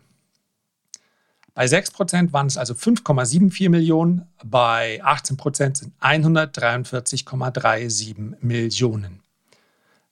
Bei 1.57 1.65
6% 1.65 2.31
waren 2.33 2.45
es 2.45 2.55
also 2.55 2.75
5,74 2.75 3.71
Millionen, 3.71 4.27
bei 4.43 5.03
18% 5.03 5.75
sind 5.75 5.91
143,37 5.99 8.35
Millionen. 8.41 9.23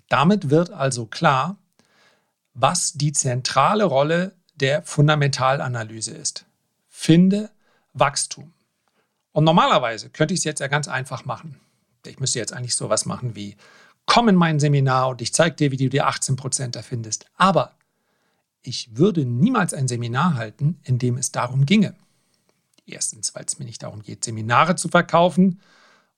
Damit 0.10 0.50
wird 0.50 0.72
also 0.72 1.06
klar, 1.06 1.58
was 2.56 2.94
die 2.94 3.12
zentrale 3.12 3.84
Rolle 3.84 4.32
der 4.56 4.82
Fundamentalanalyse 4.82 6.16
ist. 6.16 6.46
Finde 6.90 7.52
Wachstum. 7.94 8.52
Und 9.32 9.44
normalerweise 9.44 10.10
könnte 10.10 10.34
ich 10.34 10.40
es 10.40 10.46
jetzt 10.46 10.62
ja 10.62 10.68
ganz 10.68 10.88
einfach 10.88 11.26
machen. 11.26 11.60
Ich 12.08 12.20
müsste 12.20 12.40
jetzt 12.40 12.54
eigentlich 12.54 12.76
sowas 12.76 13.06
machen 13.06 13.36
wie, 13.36 13.56
komm 14.08 14.30
in 14.30 14.36
mein 14.36 14.60
Seminar 14.60 15.10
und 15.10 15.22
ich 15.22 15.32
zeige 15.32 15.56
dir, 15.56 15.70
wie 15.70 15.78
du 15.78 15.90
die 15.90 16.02
18% 16.02 16.76
erfindest. 16.76 17.28
Aber 17.38 17.76
ich 18.66 18.98
würde 18.98 19.26
niemals 19.26 19.74
ein 19.74 19.88
Seminar 19.88 20.36
halten, 20.36 20.80
in 20.84 20.98
dem 20.98 21.18
es 21.18 21.32
darum 21.32 21.66
ginge. 21.66 21.96
Erstens, 22.86 23.34
weil 23.36 23.46
es 23.46 23.60
mir 23.60 23.66
nicht 23.66 23.84
darum 23.84 24.02
geht, 24.02 24.24
Seminare 24.24 24.76
zu 24.76 24.90
verkaufen. 24.90 25.60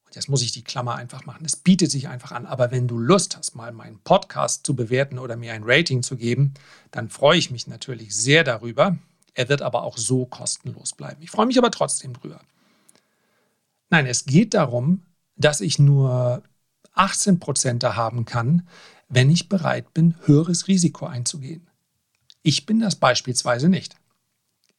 Und 0.05 0.15
jetzt 0.15 0.29
muss 0.29 0.41
ich 0.41 0.51
die 0.51 0.63
Klammer 0.63 0.95
einfach 0.95 1.25
machen. 1.25 1.45
Es 1.45 1.55
bietet 1.55 1.91
sich 1.91 2.07
einfach 2.07 2.31
an. 2.31 2.45
Aber 2.45 2.71
wenn 2.71 2.87
du 2.87 2.97
Lust 2.97 3.37
hast, 3.37 3.55
mal 3.55 3.71
meinen 3.71 3.99
Podcast 3.99 4.65
zu 4.65 4.75
bewerten 4.75 5.19
oder 5.19 5.35
mir 5.35 5.53
ein 5.53 5.63
Rating 5.65 6.03
zu 6.03 6.17
geben, 6.17 6.53
dann 6.91 7.09
freue 7.09 7.37
ich 7.37 7.51
mich 7.51 7.67
natürlich 7.67 8.15
sehr 8.15 8.43
darüber. 8.43 8.97
Er 9.33 9.49
wird 9.49 9.61
aber 9.61 9.83
auch 9.83 9.97
so 9.97 10.25
kostenlos 10.25 10.93
bleiben. 10.93 11.21
Ich 11.21 11.31
freue 11.31 11.45
mich 11.45 11.57
aber 11.57 11.71
trotzdem 11.71 12.13
drüber. 12.13 12.41
Nein, 13.89 14.05
es 14.05 14.25
geht 14.25 14.53
darum, 14.53 15.03
dass 15.35 15.61
ich 15.61 15.79
nur 15.79 16.43
18 16.93 17.39
Prozent 17.39 17.83
haben 17.83 18.25
kann, 18.25 18.67
wenn 19.09 19.29
ich 19.29 19.47
bereit 19.47 19.93
bin, 19.93 20.15
höheres 20.25 20.67
Risiko 20.67 21.05
einzugehen. 21.05 21.66
Ich 22.47 22.65
bin 22.65 22.79
das 22.79 22.95
beispielsweise 22.95 23.67
nicht. 23.67 23.97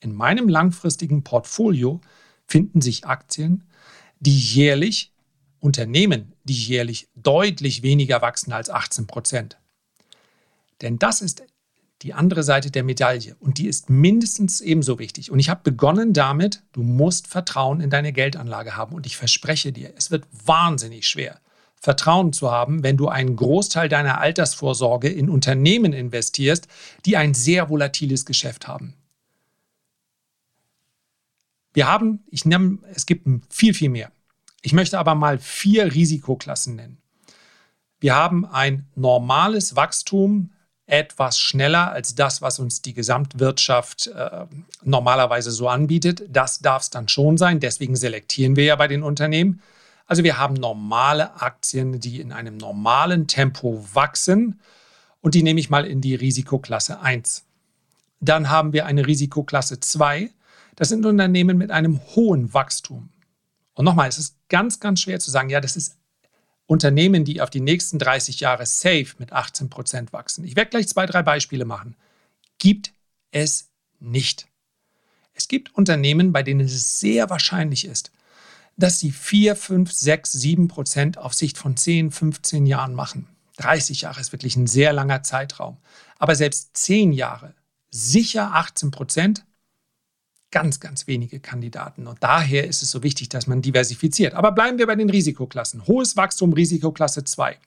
In 0.00 0.14
meinem 0.14 0.48
langfristigen 0.48 1.22
Portfolio 1.22 2.00
finden 2.46 2.80
sich 2.80 3.04
Aktien, 3.04 3.64
die 4.20 4.38
jährlich, 4.38 5.12
Unternehmen, 5.60 6.32
die 6.44 6.54
jährlich 6.54 7.08
deutlich 7.14 7.82
weniger 7.82 8.22
wachsen 8.22 8.54
als 8.54 8.70
18 8.70 9.06
Prozent. 9.06 9.58
Denn 10.80 10.98
das 10.98 11.20
ist 11.20 11.42
die 12.00 12.14
andere 12.14 12.42
Seite 12.42 12.70
der 12.70 12.84
Medaille 12.84 13.36
und 13.38 13.58
die 13.58 13.68
ist 13.68 13.90
mindestens 13.90 14.62
ebenso 14.62 14.98
wichtig. 14.98 15.30
Und 15.30 15.38
ich 15.38 15.50
habe 15.50 15.60
begonnen 15.62 16.14
damit, 16.14 16.62
du 16.72 16.82
musst 16.82 17.26
Vertrauen 17.26 17.82
in 17.82 17.90
deine 17.90 18.14
Geldanlage 18.14 18.76
haben 18.76 18.94
und 18.94 19.04
ich 19.04 19.18
verspreche 19.18 19.72
dir, 19.72 19.92
es 19.94 20.10
wird 20.10 20.24
wahnsinnig 20.46 21.06
schwer. 21.06 21.38
Vertrauen 21.80 22.32
zu 22.32 22.50
haben, 22.50 22.82
wenn 22.82 22.96
du 22.96 23.08
einen 23.08 23.36
Großteil 23.36 23.88
deiner 23.88 24.20
Altersvorsorge 24.20 25.08
in 25.08 25.30
Unternehmen 25.30 25.92
investierst, 25.92 26.66
die 27.04 27.16
ein 27.16 27.34
sehr 27.34 27.68
volatiles 27.68 28.24
Geschäft 28.24 28.66
haben. 28.66 28.94
Wir 31.72 31.86
haben, 31.86 32.24
ich 32.30 32.44
nenne, 32.44 32.78
es 32.92 33.06
gibt 33.06 33.26
viel, 33.50 33.74
viel 33.74 33.90
mehr. 33.90 34.10
Ich 34.62 34.72
möchte 34.72 34.98
aber 34.98 35.14
mal 35.14 35.38
vier 35.38 35.94
Risikoklassen 35.94 36.74
nennen. 36.76 36.98
Wir 38.00 38.14
haben 38.14 38.44
ein 38.44 38.86
normales 38.94 39.76
Wachstum, 39.76 40.50
etwas 40.86 41.38
schneller 41.38 41.92
als 41.92 42.14
das, 42.14 42.40
was 42.40 42.58
uns 42.58 42.80
die 42.80 42.94
Gesamtwirtschaft 42.94 44.06
äh, 44.06 44.46
normalerweise 44.82 45.50
so 45.50 45.68
anbietet. 45.68 46.22
Das 46.30 46.60
darf 46.60 46.82
es 46.82 46.90
dann 46.90 47.08
schon 47.08 47.36
sein. 47.36 47.60
Deswegen 47.60 47.94
selektieren 47.94 48.56
wir 48.56 48.64
ja 48.64 48.76
bei 48.76 48.88
den 48.88 49.02
Unternehmen. 49.02 49.60
Also 50.08 50.24
wir 50.24 50.38
haben 50.38 50.54
normale 50.54 51.40
Aktien, 51.40 52.00
die 52.00 52.20
in 52.20 52.32
einem 52.32 52.56
normalen 52.56 53.28
Tempo 53.28 53.86
wachsen 53.92 54.58
und 55.20 55.34
die 55.34 55.42
nehme 55.42 55.60
ich 55.60 55.68
mal 55.68 55.84
in 55.84 56.00
die 56.00 56.14
Risikoklasse 56.14 57.00
1. 57.00 57.44
Dann 58.18 58.48
haben 58.48 58.72
wir 58.72 58.86
eine 58.86 59.06
Risikoklasse 59.06 59.80
2. 59.80 60.30
Das 60.76 60.88
sind 60.88 61.04
Unternehmen 61.04 61.58
mit 61.58 61.70
einem 61.70 62.00
hohen 62.16 62.54
Wachstum. 62.54 63.10
Und 63.74 63.84
nochmal, 63.84 64.08
es 64.08 64.18
ist 64.18 64.36
ganz, 64.48 64.80
ganz 64.80 65.02
schwer 65.02 65.20
zu 65.20 65.30
sagen, 65.30 65.50
ja, 65.50 65.60
das 65.60 65.76
ist 65.76 65.98
Unternehmen, 66.66 67.24
die 67.24 67.42
auf 67.42 67.50
die 67.50 67.60
nächsten 67.60 67.98
30 67.98 68.40
Jahre 68.40 68.64
safe 68.64 69.08
mit 69.18 69.32
18 69.32 69.68
Prozent 69.68 70.12
wachsen. 70.14 70.42
Ich 70.44 70.56
werde 70.56 70.70
gleich 70.70 70.88
zwei, 70.88 71.04
drei 71.04 71.22
Beispiele 71.22 71.66
machen. 71.66 71.96
Gibt 72.56 72.94
es 73.30 73.68
nicht. 74.00 74.48
Es 75.34 75.48
gibt 75.48 75.74
Unternehmen, 75.74 76.32
bei 76.32 76.42
denen 76.42 76.60
es 76.60 76.98
sehr 76.98 77.28
wahrscheinlich 77.28 77.84
ist, 77.84 78.10
dass 78.78 79.00
sie 79.00 79.10
4, 79.10 79.56
5, 79.56 79.92
6, 79.92 80.32
7 80.32 80.68
Prozent 80.68 81.18
auf 81.18 81.34
Sicht 81.34 81.58
von 81.58 81.76
10, 81.76 82.10
15 82.10 82.64
Jahren 82.64 82.94
machen. 82.94 83.26
30 83.56 84.02
Jahre 84.02 84.20
ist 84.20 84.32
wirklich 84.32 84.56
ein 84.56 84.68
sehr 84.68 84.92
langer 84.92 85.22
Zeitraum. 85.24 85.76
Aber 86.18 86.36
selbst 86.36 86.76
10 86.76 87.12
Jahre, 87.12 87.54
sicher 87.90 88.54
18 88.54 88.92
Prozent, 88.92 89.44
ganz, 90.52 90.78
ganz 90.78 91.08
wenige 91.08 91.40
Kandidaten. 91.40 92.06
Und 92.06 92.22
daher 92.22 92.66
ist 92.66 92.82
es 92.82 92.90
so 92.92 93.02
wichtig, 93.02 93.28
dass 93.28 93.48
man 93.48 93.62
diversifiziert. 93.62 94.34
Aber 94.34 94.52
bleiben 94.52 94.78
wir 94.78 94.86
bei 94.86 94.94
den 94.94 95.10
Risikoklassen. 95.10 95.86
Hohes 95.88 96.16
Wachstum, 96.16 96.52
Risikoklasse 96.52 97.24
2. 97.24 97.58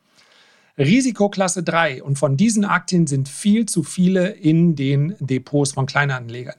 Risikoklasse 0.77 1.63
3 1.63 2.03
und 2.03 2.17
von 2.17 2.37
diesen 2.37 2.65
Aktien 2.65 3.07
sind 3.07 3.27
viel 3.27 3.65
zu 3.65 3.83
viele 3.83 4.29
in 4.29 4.75
den 4.75 5.15
Depots 5.19 5.73
von 5.73 5.85
Kleinanlegern. 5.85 6.55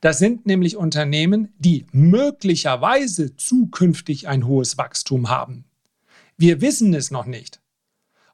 Das 0.00 0.18
sind 0.18 0.46
nämlich 0.46 0.76
Unternehmen, 0.76 1.52
die 1.58 1.86
möglicherweise 1.92 3.36
zukünftig 3.36 4.28
ein 4.28 4.46
hohes 4.46 4.78
Wachstum 4.78 5.28
haben. 5.28 5.64
Wir 6.36 6.60
wissen 6.60 6.94
es 6.94 7.10
noch 7.10 7.26
nicht. 7.26 7.60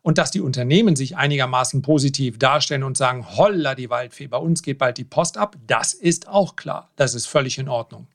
Und 0.03 0.19
dass 0.19 0.33
die 0.33 0.41
Unternehmen 0.41 0.97
sich 0.97 1.17
einigermaßen 1.17 1.81
positiv 1.81 2.39
darstellen 2.39 2.83
und 2.83 2.97
sagen, 2.97 3.25
holla 3.37 3.77
die 3.77 3.89
Waldfee, 3.89 4.27
bei 4.27 4.37
uns 4.37 4.63
geht 4.63 4.79
bald 4.79 4.99
die 4.99 5.05
Post 5.05 5.39
ab, 5.39 5.57
das 5.69 5.95
ist 5.95 6.29
auch 6.29 6.57
klar. 6.57 6.91
Das 6.97 7.15
ist 7.15 7.27
völlig 7.27 7.59
in 7.59 7.69
Ordnung. 7.69 8.09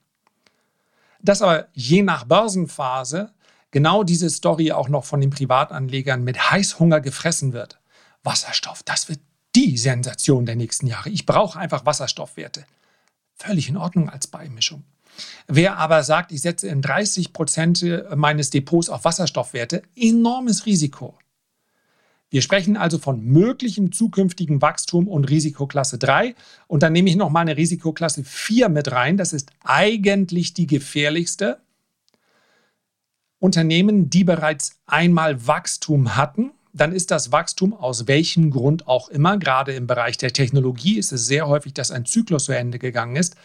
Dass 1.21 1.41
aber 1.41 1.69
je 1.73 2.03
nach 2.03 2.25
Börsenphase 2.25 3.31
genau 3.71 4.03
diese 4.03 4.29
Story 4.29 4.71
auch 4.71 4.89
noch 4.89 5.05
von 5.05 5.21
den 5.21 5.29
Privatanlegern 5.29 6.23
mit 6.23 6.51
Heißhunger 6.51 7.01
gefressen 7.01 7.53
wird. 7.53 7.79
Wasserstoff, 8.23 8.83
das 8.83 9.09
wird 9.09 9.19
die 9.55 9.77
Sensation 9.77 10.45
der 10.45 10.55
nächsten 10.55 10.87
Jahre. 10.87 11.09
Ich 11.09 11.25
brauche 11.25 11.59
einfach 11.59 11.85
Wasserstoffwerte. 11.85 12.65
Völlig 13.35 13.69
in 13.69 13.77
Ordnung 13.77 14.09
als 14.09 14.27
Beimischung. 14.27 14.83
Wer 15.47 15.77
aber 15.77 16.03
sagt, 16.03 16.31
ich 16.31 16.41
setze 16.41 16.67
in 16.67 16.81
30 16.81 17.33
Prozent 17.33 17.85
meines 18.15 18.49
Depots 18.49 18.89
auf 18.89 19.05
Wasserstoffwerte, 19.05 19.81
enormes 19.95 20.65
Risiko. 20.65 21.17
Wir 22.29 22.41
sprechen 22.41 22.75
also 22.75 22.97
von 22.97 23.23
möglichem 23.23 23.91
zukünftigen 23.91 24.61
Wachstum 24.61 25.07
und 25.07 25.25
Risikoklasse 25.25 25.97
3. 25.97 26.35
Und 26.67 26.83
dann 26.83 26.91
nehme 26.91 27.09
ich 27.09 27.15
noch 27.15 27.29
mal 27.29 27.41
eine 27.41 27.55
Risikoklasse 27.55 28.23
4 28.23 28.67
mit 28.69 28.91
rein. 28.91 29.15
Das 29.15 29.31
ist 29.31 29.51
eigentlich 29.63 30.53
die 30.53 30.67
gefährlichste. 30.67 31.61
Unternehmen, 33.39 34.09
die 34.09 34.23
bereits 34.23 34.79
einmal 34.85 35.47
Wachstum 35.47 36.15
hatten, 36.15 36.51
dann 36.73 36.91
ist 36.91 37.11
das 37.11 37.31
Wachstum 37.31 37.73
aus 37.73 38.07
welchem 38.07 38.51
Grund 38.51 38.87
auch 38.87 39.09
immer, 39.09 39.37
gerade 39.37 39.73
im 39.73 39.87
Bereich 39.87 40.17
der 40.17 40.33
Technologie 40.33 40.97
ist 40.97 41.11
es 41.11 41.25
sehr 41.25 41.47
häufig, 41.47 41.73
dass 41.73 41.91
ein 41.91 42.05
Zyklus 42.05 42.45
zu 42.45 42.51
Ende 42.51 42.79
gegangen 42.79 43.15
ist, 43.15 43.35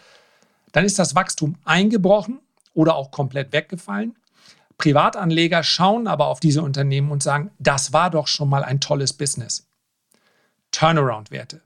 dann 0.72 0.84
ist 0.84 0.98
das 0.98 1.14
Wachstum 1.14 1.56
eingebrochen 1.64 2.40
oder 2.74 2.94
auch 2.94 3.10
komplett 3.10 3.52
weggefallen. 3.52 4.16
Privatanleger 4.78 5.62
schauen 5.62 6.06
aber 6.06 6.26
auf 6.26 6.40
diese 6.40 6.62
Unternehmen 6.62 7.10
und 7.10 7.22
sagen, 7.22 7.50
das 7.58 7.92
war 7.92 8.10
doch 8.10 8.26
schon 8.26 8.48
mal 8.48 8.64
ein 8.64 8.80
tolles 8.80 9.12
Business. 9.12 9.66
Turnaround-Werte. 10.72 11.60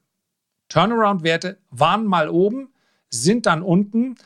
Turnaround-Werte 0.68 1.58
waren 1.70 2.04
mal 2.04 2.28
oben, 2.28 2.72
sind 3.08 3.46
dann 3.46 3.62
unten 3.62 4.16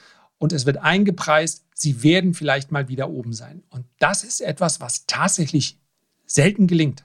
und 0.41 0.55
es 0.55 0.65
wird 0.65 0.79
eingepreist, 0.79 1.67
sie 1.75 2.03
werden 2.03 2.33
vielleicht 2.33 2.73
mal 2.73 2.89
wieder 2.89 3.11
oben 3.11 3.35
sein. 3.35 3.63
Und 3.69 3.85
das 3.99 4.25
ist 4.25 4.41
etwas, 4.41 4.81
was 4.81 5.05
tatsächlich 5.07 5.79
selten 6.27 6.67
gelingt. 6.67 7.05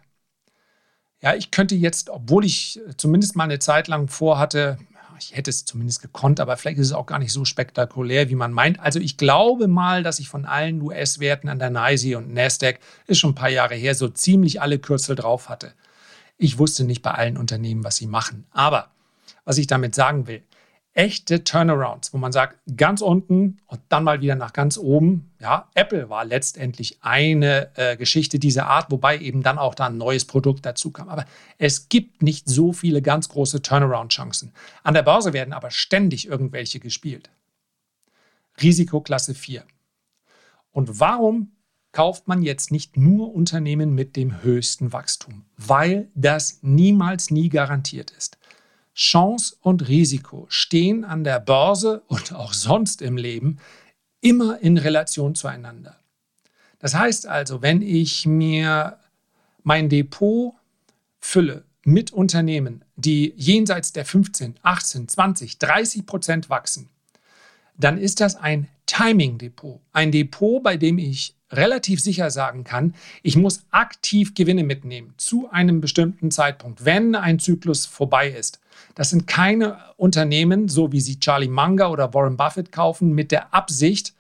Ja, 1.21 1.35
ich 1.35 1.51
könnte 1.51 1.75
jetzt, 1.75 2.09
obwohl 2.09 2.45
ich 2.45 2.79
zumindest 2.95 3.35
mal 3.35 3.43
eine 3.43 3.59
Zeit 3.59 3.89
lang 3.89 4.07
vorhatte, 4.07 4.77
ich 5.19 5.35
hätte 5.35 5.49
es 5.49 5.65
zumindest 5.65 6.01
gekonnt, 6.01 6.39
aber 6.39 6.55
vielleicht 6.55 6.77
ist 6.77 6.87
es 6.87 6.93
auch 6.93 7.05
gar 7.05 7.19
nicht 7.19 7.33
so 7.33 7.43
spektakulär, 7.43 8.29
wie 8.29 8.35
man 8.35 8.53
meint. 8.53 8.79
Also 8.79 8.99
ich 8.99 9.17
glaube 9.17 9.67
mal, 9.67 10.01
dass 10.01 10.19
ich 10.19 10.29
von 10.29 10.45
allen 10.45 10.81
US-Werten 10.81 11.49
an 11.49 11.59
der 11.59 11.71
NYSE 11.71 12.17
und 12.17 12.33
Nasdaq, 12.33 12.79
ist 13.07 13.19
schon 13.19 13.31
ein 13.31 13.35
paar 13.35 13.49
Jahre 13.49 13.75
her, 13.75 13.95
so 13.95 14.07
ziemlich 14.07 14.61
alle 14.61 14.79
Kürzel 14.79 15.15
drauf 15.15 15.49
hatte. 15.49 15.73
Ich 16.37 16.57
wusste 16.57 16.85
nicht 16.85 17.01
bei 17.01 17.11
allen 17.11 17.37
Unternehmen, 17.37 17.83
was 17.83 17.97
sie 17.97 18.07
machen. 18.07 18.45
Aber 18.51 18.91
was 19.43 19.57
ich 19.57 19.67
damit 19.67 19.93
sagen 19.93 20.27
will, 20.27 20.41
echte 20.95 21.43
Turnarounds, 21.43 22.13
wo 22.13 22.17
man 22.17 22.31
sagt, 22.31 22.57
ganz 22.77 23.01
unten 23.01 23.57
und 23.67 23.81
dann 23.89 24.05
mal 24.05 24.21
wieder 24.21 24.35
nach 24.35 24.53
ganz 24.53 24.77
oben. 24.77 25.29
Ja, 25.41 25.69
Apple 25.75 26.09
war 26.09 26.23
letztendlich 26.23 26.97
eine 27.01 27.69
äh, 27.75 27.97
Geschichte 27.97 28.39
dieser 28.39 28.67
Art, 28.67 28.89
wobei 28.91 29.19
eben 29.19 29.43
dann 29.43 29.59
auch 29.59 29.75
da 29.75 29.87
ein 29.87 29.97
neues 29.97 30.25
Produkt 30.25 30.65
dazu 30.65 30.91
kam. 30.91 31.09
Aber 31.09 31.25
es 31.57 31.89
gibt 31.89 32.23
nicht 32.23 32.47
so 32.47 32.71
viele 32.71 33.01
ganz 33.01 33.27
große 33.27 33.61
Turnaround-Chancen. 33.61 34.53
An 34.83 34.93
der 34.93 35.03
Börse 35.03 35.33
werden 35.33 35.53
aber 35.53 35.69
ständig 35.69 36.27
irgendwelche 36.27 36.79
gespielt. 36.79 37.29
Risikoklasse 38.61 39.35
4. 39.35 39.65
Und 40.71 41.01
warum 41.01 41.51
kauft 41.91 42.29
man 42.29 42.41
jetzt 42.41 42.71
nicht 42.71 42.95
nur 42.95 43.33
Unternehmen 43.33 43.93
mit 43.93 44.15
dem 44.15 44.43
höchsten 44.43 44.93
Wachstum? 44.93 45.43
Weil 45.57 46.09
das 46.15 46.59
niemals 46.61 47.31
nie 47.31 47.49
garantiert 47.49 48.11
ist. 48.11 48.37
Chance 48.95 49.57
und 49.61 49.87
Risiko 49.89 50.45
stehen 50.49 51.03
an 51.03 51.23
der 51.23 51.39
Börse 51.39 52.01
und 52.07 52.33
auch 52.33 52.53
sonst 52.53 53.01
im 53.01 53.17
Leben 53.17 53.59
immer 54.21 54.59
in 54.61 54.77
Relation 54.77 55.35
zueinander. 55.35 55.99
Das 56.79 56.95
heißt 56.95 57.27
also, 57.27 57.61
wenn 57.61 57.81
ich 57.81 58.25
mir 58.25 58.97
mein 59.63 59.89
Depot 59.89 60.53
fülle 61.19 61.65
mit 61.83 62.11
Unternehmen, 62.11 62.85
die 62.95 63.33
jenseits 63.35 63.91
der 63.91 64.05
15, 64.05 64.55
18, 64.61 65.07
20, 65.07 65.59
30 65.59 66.05
Prozent 66.05 66.49
wachsen, 66.49 66.89
dann 67.77 67.97
ist 67.97 68.21
das 68.21 68.35
ein 68.35 68.69
Timing-Depot. 68.85 69.81
Ein 69.91 70.11
Depot, 70.11 70.63
bei 70.63 70.77
dem 70.77 70.97
ich 70.97 71.34
relativ 71.51 72.01
sicher 72.01 72.31
sagen 72.31 72.63
kann, 72.63 72.95
ich 73.21 73.35
muss 73.37 73.65
aktiv 73.71 74.33
Gewinne 74.33 74.63
mitnehmen 74.63 75.13
zu 75.17 75.49
einem 75.49 75.81
bestimmten 75.81 76.31
Zeitpunkt, 76.31 76.85
wenn 76.85 77.15
ein 77.15 77.39
Zyklus 77.39 77.85
vorbei 77.85 78.29
ist. 78.29 78.59
Das 78.95 79.09
sind 79.09 79.27
keine 79.27 79.77
Unternehmen, 79.97 80.67
so 80.67 80.91
wie 80.91 81.01
sie 81.01 81.19
Charlie 81.19 81.47
Munger 81.47 81.91
oder 81.91 82.13
Warren 82.13 82.37
Buffett 82.37 82.71
kaufen, 82.71 83.13
mit 83.13 83.31
der 83.31 83.53
Absicht, 83.53 84.13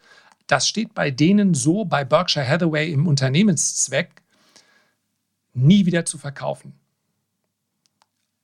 das 0.47 0.67
steht 0.67 0.93
bei 0.93 1.09
denen 1.11 1.53
so 1.53 1.85
bei 1.85 2.05
Berkshire 2.05 2.47
Hathaway 2.47 2.91
im 2.91 3.07
Unternehmenszweck, 3.07 4.21
nie 5.53 5.85
wieder 5.85 6.05
zu 6.05 6.17
verkaufen. 6.17 6.73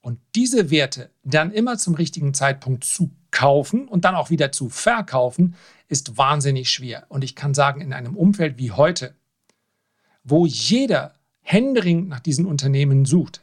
Und 0.02 0.20
diese 0.34 0.72
Werte 0.72 1.12
dann 1.24 1.52
immer 1.52 1.78
zum 1.78 1.94
richtigen 1.94 2.34
Zeitpunkt 2.34 2.84
zu 2.84 3.12
kaufen 3.32 3.88
und 3.88 4.06
dann 4.06 4.16
auch 4.16 4.30
wieder 4.30 4.52
zu 4.52 4.70
verkaufen, 4.70 5.56
ist 5.88 6.18
wahnsinnig 6.18 6.70
schwer. 6.70 7.06
Und 7.10 7.24
ich 7.24 7.36
kann 7.36 7.54
sagen, 7.54 7.82
in 7.82 7.94
einem 7.94 8.16
Umfeld 8.16 8.58
wie 8.58 8.72
heute, 8.72 9.16
wo 10.24 10.46
jeder 10.46 11.16
händeringend 11.42 12.10
nach 12.10 12.20
diesen 12.20 12.46
Unternehmen 12.46 13.06
sucht, 13.06 13.42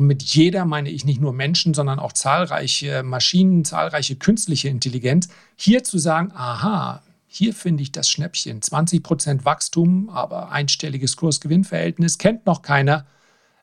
Und 0.00 0.06
mit 0.06 0.22
jeder 0.22 0.64
meine 0.64 0.88
ich 0.88 1.04
nicht 1.04 1.20
nur 1.20 1.34
Menschen, 1.34 1.74
sondern 1.74 1.98
auch 1.98 2.14
zahlreiche 2.14 3.02
Maschinen, 3.02 3.66
zahlreiche 3.66 4.16
künstliche 4.16 4.70
Intelligenz. 4.70 5.28
Hier 5.56 5.84
zu 5.84 5.98
sagen, 5.98 6.32
aha, 6.34 7.02
hier 7.26 7.52
finde 7.52 7.82
ich 7.82 7.92
das 7.92 8.08
Schnäppchen. 8.08 8.62
20% 8.62 9.44
Wachstum, 9.44 10.08
aber 10.08 10.52
einstelliges 10.52 11.16
Kursgewinnverhältnis 11.16 12.16
kennt 12.16 12.46
noch 12.46 12.62
keiner. 12.62 13.04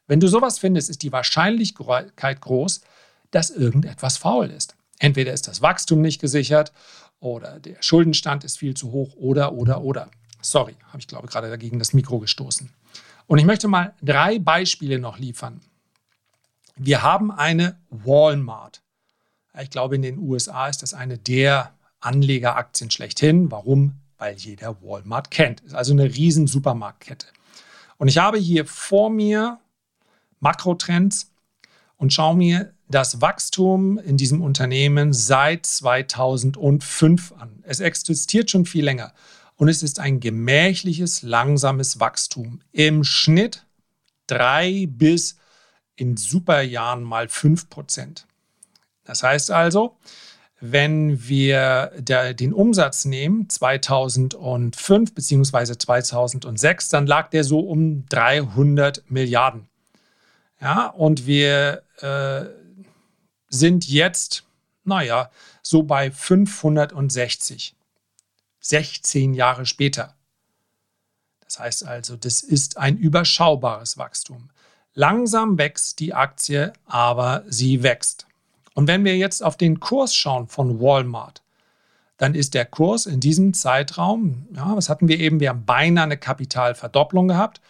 Wenn 0.06 0.20
du 0.20 0.27
sowas 0.27 0.60
findest, 0.60 0.91
ist 0.91 1.01
die 1.01 1.12
Wahrscheinlichkeit 1.12 2.39
groß, 2.39 2.82
dass 3.32 3.50
irgendetwas 3.50 4.17
faul 4.17 4.51
ist. 4.51 4.77
Entweder 5.00 5.34
ist 5.34 5.48
das 5.48 5.62
Wachstum 5.62 6.01
nicht 6.01 6.20
gesichert 6.20 6.74
oder 7.20 7.60
der 7.60 7.82
Schuldenstand 7.82 8.44
ist 8.44 8.58
viel 8.58 8.75
zu 8.75 8.92
hoch 8.92 9.16
oder, 9.16 9.54
oder, 9.54 9.82
oder. 9.82 10.10
Sorry, 10.42 10.75
habe 10.88 11.00
ich 11.00 11.08
glaube 11.08 11.27
gerade 11.27 11.50
dagegen 11.50 11.80
das 11.80 11.94
Mikro 11.94 12.20
gestoßen. 12.20 12.72
Und 13.27 13.39
ich 13.39 13.46
möchte 13.46 13.68
mal 13.68 13.94
drei 14.01 14.39
Beispiele 14.39 15.00
noch 15.00 15.20
liefern. 15.20 15.62
Wir 16.75 17.01
haben 17.01 17.32
eine 17.32 17.80
Walmart. 17.89 18.82
Ich 19.60 19.70
glaube, 19.70 19.96
in 19.96 20.04
den 20.04 20.20
USA 20.20 20.68
ist 20.68 20.84
das 20.84 20.94
eine 20.94 21.18
der 21.18 21.74
Anlegeraktien 22.00 22.92
schlechthin. 22.92 23.51
Warum? 23.51 23.96
Weil 24.18 24.36
jeder 24.36 24.82
Walmart 24.82 25.32
kennt. 25.32 25.62
Ist 25.62 25.74
also 25.74 25.94
eine 25.94 26.06
riesen 26.06 26.48
Supermarktkette. 26.48 27.27
Und 27.98 28.08
ich 28.08 28.20
habe 28.20 28.38
hier 28.38 28.66
vor 28.66 29.10
mir 29.10 29.60
Makrotrends 30.39 31.32
und 31.98 32.13
schaue 32.13 32.36
mir 32.36 32.74
das 32.89 33.22
Wachstum 33.22 33.98
in 33.98 34.17
diesem 34.17 34.41
Unternehmen 34.41 35.13
seit 35.13 35.65
2005 35.65 37.34
an. 37.38 37.63
Es 37.63 37.79
existiert 37.79 38.50
schon 38.50 38.65
viel 38.65 38.86
länger 38.86 39.13
und 39.56 39.67
es 39.67 39.84
ist 39.84 40.00
ein 40.00 40.20
gemächliches, 40.20 41.22
langsames 41.22 42.00
Wachstum. 42.00 42.62
Im 42.72 43.03
Schnitt 43.03 43.65
drei 44.27 44.88
bis 44.89 45.38
in 45.96 46.15
Superjahren 46.15 47.03
mal 47.03 47.27
fünf 47.27 47.70
Prozent. 47.70 48.27
Das 49.03 49.24
heißt 49.24 49.51
also, 49.51 49.98
wenn 50.60 51.27
wir 51.27 51.91
der, 51.98 52.34
den 52.34 52.53
Umsatz 52.53 53.06
nehmen, 53.06 53.50
2005 53.50 55.13
bzw. 55.13 55.77
2006, 55.77 56.89
dann 56.89 57.08
lag 57.08 57.29
der 57.29 57.44
so 57.44 57.60
um 57.60 58.06
300 58.10 59.03
Milliarden. 59.10 59.67
Ja, 60.60 60.88
und 60.88 61.27
wir 61.27 61.84
äh, 62.01 62.46
sind 63.50 63.88
jetzt, 63.88 64.44
naja, 64.84 65.30
so 65.62 65.84
bei 65.84 66.12
560. 66.12 67.75
16 68.60 69.34
Jahre 69.34 69.66
später. 69.66 70.16
Das 71.46 71.60
heißt 71.60 71.86
also, 71.86 72.18
das 72.18 72.42
ist 72.42 72.77
ein 72.77 72.98
überschaubares 72.98 73.98
Wachstum. 73.98 74.50
Langsam 74.94 75.58
wächst 75.58 76.00
die 76.00 76.13
Aktie, 76.13 76.74
aber 76.86 77.44
sie 77.48 77.84
wächst. 77.84 78.27
Und 78.74 78.88
wenn 78.88 79.06
wir 79.06 79.16
jetzt 79.16 79.44
auf 79.44 79.56
den 79.56 79.80
Kurs 79.80 80.13
schauen 80.13 80.48
von 80.48 80.82
Walmart, 80.82 81.42
dann 82.18 82.36
ist 82.36 82.54
der 82.54 82.66
Kurs 82.66 83.06
in 83.06 83.20
diesem 83.20 83.54
Zeitraum, 83.54 84.48
ja, 84.54 84.75
was 84.75 84.89
hatten 84.89 85.08
wir 85.08 85.20
eben? 85.20 85.39
Wir 85.39 85.50
haben 85.50 85.66
beinahe 85.66 86.04
eine 86.04 86.18
Kapitalverdopplung 86.18 87.27
gehabt. 87.27 87.62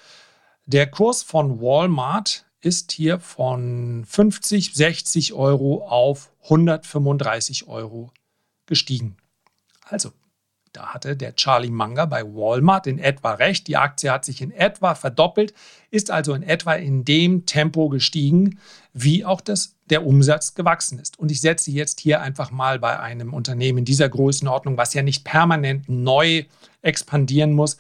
Der 0.65 0.89
Kurs 0.89 1.22
von 1.22 1.62
Walmart 1.62 2.46
ist 2.62 2.92
hier 2.92 3.20
von 3.20 4.06
50, 4.06 4.74
60 4.74 5.34
Euro 5.34 5.88
auf 5.88 6.32
135 6.44 7.68
Euro 7.68 8.12
gestiegen. 8.66 9.18
Also, 9.84 10.12
da 10.74 10.94
hatte 10.94 11.16
der 11.16 11.36
Charlie 11.36 11.72
Munger 11.72 12.06
bei 12.06 12.24
Walmart 12.24 12.88
in 12.88 13.00
etwa 13.00 13.34
recht. 13.34 13.68
Die 13.68 13.78
Aktie 13.78 14.12
hat 14.12 14.26
sich 14.26 14.42
in 14.42 14.52
etwa 14.52 14.96
verdoppelt, 14.96 15.54
ist 15.90 16.12
also 16.12 16.34
in 16.34 16.44
etwa 16.44 16.76
in 16.76 17.04
dem 17.04 17.46
Tempo 17.46 17.90
gestiegen, 17.90 18.60
wie 18.94 19.26
auch 19.26 19.42
das, 19.42 19.76
der 19.90 20.06
Umsatz 20.06 20.54
gewachsen 20.54 21.00
ist. 21.00 21.18
Und 21.18 21.32
ich 21.32 21.42
setze 21.42 21.72
jetzt 21.72 22.00
hier 22.00 22.22
einfach 22.22 22.52
mal 22.52 22.78
bei 22.80 23.00
einem 23.00 23.34
Unternehmen 23.34 23.86
dieser 23.86 24.10
Größenordnung, 24.10 24.78
was 24.78 24.94
ja 24.94 25.02
nicht 25.02 25.24
permanent 25.24 25.89
neu 25.89 26.43
expandieren 26.82 27.54
muss, 27.54 27.78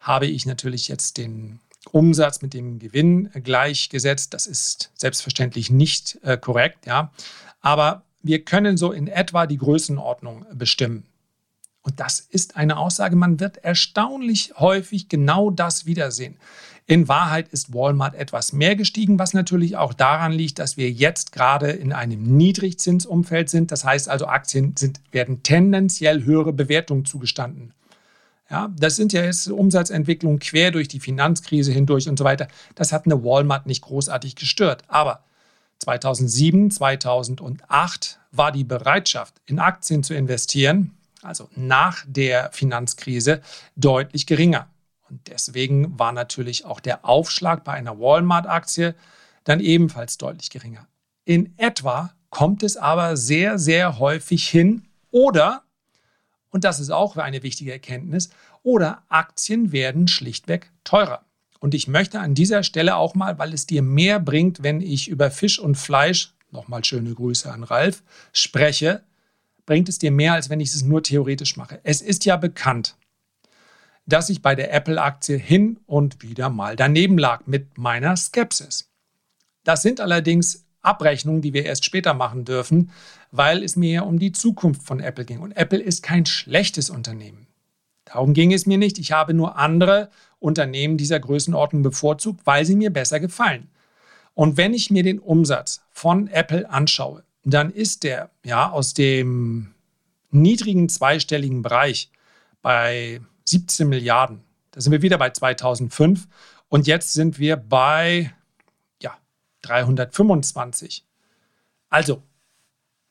habe 0.00 0.26
ich 0.26 0.46
natürlich 0.46 0.88
jetzt 0.88 1.16
den 1.16 1.60
Umsatz 1.92 2.42
mit 2.42 2.54
dem 2.54 2.78
Gewinn 2.78 3.30
gleichgesetzt. 3.42 4.34
Das 4.34 4.46
ist 4.46 4.92
selbstverständlich 4.94 5.70
nicht 5.70 6.18
äh, 6.22 6.36
korrekt, 6.36 6.86
ja. 6.86 7.12
Aber 7.60 8.02
wir 8.22 8.44
können 8.44 8.76
so 8.76 8.92
in 8.92 9.06
etwa 9.06 9.46
die 9.46 9.58
Größenordnung 9.58 10.46
bestimmen. 10.52 11.04
Und 11.82 12.00
das 12.00 12.18
ist 12.18 12.56
eine 12.56 12.78
Aussage, 12.78 13.14
man 13.14 13.38
wird 13.38 13.58
erstaunlich 13.58 14.54
häufig 14.56 15.08
genau 15.08 15.50
das 15.50 15.86
wiedersehen. 15.86 16.36
In 16.88 17.08
Wahrheit 17.08 17.48
ist 17.48 17.74
Walmart 17.74 18.14
etwas 18.14 18.52
mehr 18.52 18.76
gestiegen, 18.76 19.18
was 19.18 19.34
natürlich 19.34 19.76
auch 19.76 19.92
daran 19.92 20.32
liegt, 20.32 20.58
dass 20.58 20.76
wir 20.76 20.90
jetzt 20.90 21.32
gerade 21.32 21.70
in 21.70 21.92
einem 21.92 22.22
Niedrigzinsumfeld 22.22 23.50
sind. 23.50 23.72
Das 23.72 23.84
heißt 23.84 24.08
also, 24.08 24.26
Aktien 24.26 24.74
sind, 24.76 25.00
werden 25.10 25.42
tendenziell 25.42 26.24
höhere 26.24 26.52
Bewertungen 26.52 27.04
zugestanden. 27.04 27.72
Ja, 28.48 28.70
das 28.78 28.96
sind 28.96 29.12
ja 29.12 29.24
jetzt 29.24 29.48
Umsatzentwicklungen 29.48 30.38
quer 30.38 30.70
durch 30.70 30.86
die 30.86 31.00
Finanzkrise 31.00 31.72
hindurch 31.72 32.08
und 32.08 32.18
so 32.18 32.24
weiter. 32.24 32.46
Das 32.76 32.92
hat 32.92 33.06
eine 33.06 33.24
Walmart 33.24 33.66
nicht 33.66 33.82
großartig 33.82 34.36
gestört. 34.36 34.84
Aber 34.86 35.24
2007, 35.80 36.70
2008 36.70 38.20
war 38.30 38.52
die 38.52 38.64
Bereitschaft, 38.64 39.34
in 39.46 39.58
Aktien 39.58 40.02
zu 40.04 40.14
investieren, 40.14 40.96
also 41.22 41.48
nach 41.56 42.04
der 42.06 42.50
Finanzkrise, 42.52 43.40
deutlich 43.74 44.26
geringer. 44.26 44.68
Und 45.08 45.28
deswegen 45.28 45.98
war 45.98 46.12
natürlich 46.12 46.64
auch 46.64 46.80
der 46.80 47.04
Aufschlag 47.04 47.64
bei 47.64 47.72
einer 47.72 47.98
Walmart-Aktie 47.98 48.94
dann 49.44 49.60
ebenfalls 49.60 50.18
deutlich 50.18 50.50
geringer. 50.50 50.86
In 51.24 51.56
etwa 51.58 52.12
kommt 52.30 52.62
es 52.62 52.76
aber 52.76 53.16
sehr, 53.16 53.58
sehr 53.58 53.98
häufig 53.98 54.48
hin 54.48 54.84
oder 55.10 55.62
und 56.50 56.64
das 56.64 56.80
ist 56.80 56.90
auch 56.90 57.16
eine 57.16 57.42
wichtige 57.42 57.72
Erkenntnis, 57.72 58.30
oder 58.62 59.02
Aktien 59.08 59.72
werden 59.72 60.08
schlichtweg 60.08 60.72
teurer. 60.84 61.24
Und 61.60 61.74
ich 61.74 61.88
möchte 61.88 62.20
an 62.20 62.34
dieser 62.34 62.62
Stelle 62.62 62.96
auch 62.96 63.14
mal, 63.14 63.38
weil 63.38 63.52
es 63.54 63.66
dir 63.66 63.82
mehr 63.82 64.20
bringt, 64.20 64.62
wenn 64.62 64.80
ich 64.80 65.08
über 65.08 65.30
Fisch 65.30 65.58
und 65.58 65.76
Fleisch, 65.76 66.34
nochmal 66.50 66.84
schöne 66.84 67.14
Grüße 67.14 67.50
an 67.52 67.64
Ralf, 67.64 68.02
spreche, 68.32 69.02
bringt 69.64 69.88
es 69.88 69.98
dir 69.98 70.10
mehr, 70.10 70.34
als 70.34 70.48
wenn 70.48 70.60
ich 70.60 70.72
es 70.72 70.82
nur 70.82 71.02
theoretisch 71.02 71.56
mache. 71.56 71.80
Es 71.82 72.00
ist 72.00 72.24
ja 72.24 72.36
bekannt, 72.36 72.96
dass 74.06 74.30
ich 74.30 74.42
bei 74.42 74.54
der 74.54 74.72
Apple-Aktie 74.72 75.36
hin 75.36 75.80
und 75.86 76.22
wieder 76.22 76.48
mal 76.48 76.76
daneben 76.76 77.18
lag 77.18 77.46
mit 77.46 77.76
meiner 77.76 78.16
Skepsis. 78.16 78.88
Das 79.64 79.82
sind 79.82 80.00
allerdings 80.00 80.64
Abrechnungen, 80.82 81.42
die 81.42 81.52
wir 81.52 81.64
erst 81.64 81.84
später 81.84 82.14
machen 82.14 82.44
dürfen, 82.44 82.92
weil 83.36 83.62
es 83.62 83.76
mir 83.76 83.92
ja 83.92 84.02
um 84.02 84.18
die 84.18 84.32
Zukunft 84.32 84.82
von 84.82 85.00
Apple 85.00 85.24
ging. 85.24 85.40
Und 85.40 85.52
Apple 85.52 85.80
ist 85.80 86.02
kein 86.02 86.26
schlechtes 86.26 86.90
Unternehmen. 86.90 87.46
Darum 88.04 88.34
ging 88.34 88.52
es 88.52 88.66
mir 88.66 88.78
nicht. 88.78 88.98
Ich 88.98 89.12
habe 89.12 89.34
nur 89.34 89.56
andere 89.56 90.10
Unternehmen 90.38 90.96
dieser 90.96 91.18
Größenordnung 91.18 91.82
bevorzugt, 91.82 92.40
weil 92.44 92.64
sie 92.64 92.76
mir 92.76 92.92
besser 92.92 93.20
gefallen. 93.20 93.68
Und 94.34 94.56
wenn 94.56 94.74
ich 94.74 94.90
mir 94.90 95.02
den 95.02 95.18
Umsatz 95.18 95.82
von 95.90 96.28
Apple 96.28 96.68
anschaue, 96.70 97.24
dann 97.44 97.70
ist 97.70 98.04
der 98.04 98.30
ja 98.44 98.70
aus 98.70 98.94
dem 98.94 99.74
niedrigen 100.30 100.88
zweistelligen 100.88 101.62
Bereich 101.62 102.10
bei 102.62 103.20
17 103.44 103.88
Milliarden. 103.88 104.42
Da 104.72 104.80
sind 104.80 104.92
wir 104.92 105.02
wieder 105.02 105.18
bei 105.18 105.30
2005 105.30 106.28
und 106.68 106.86
jetzt 106.86 107.12
sind 107.12 107.38
wir 107.38 107.56
bei 107.56 108.32
325. 109.66 111.04
Also, 111.88 112.22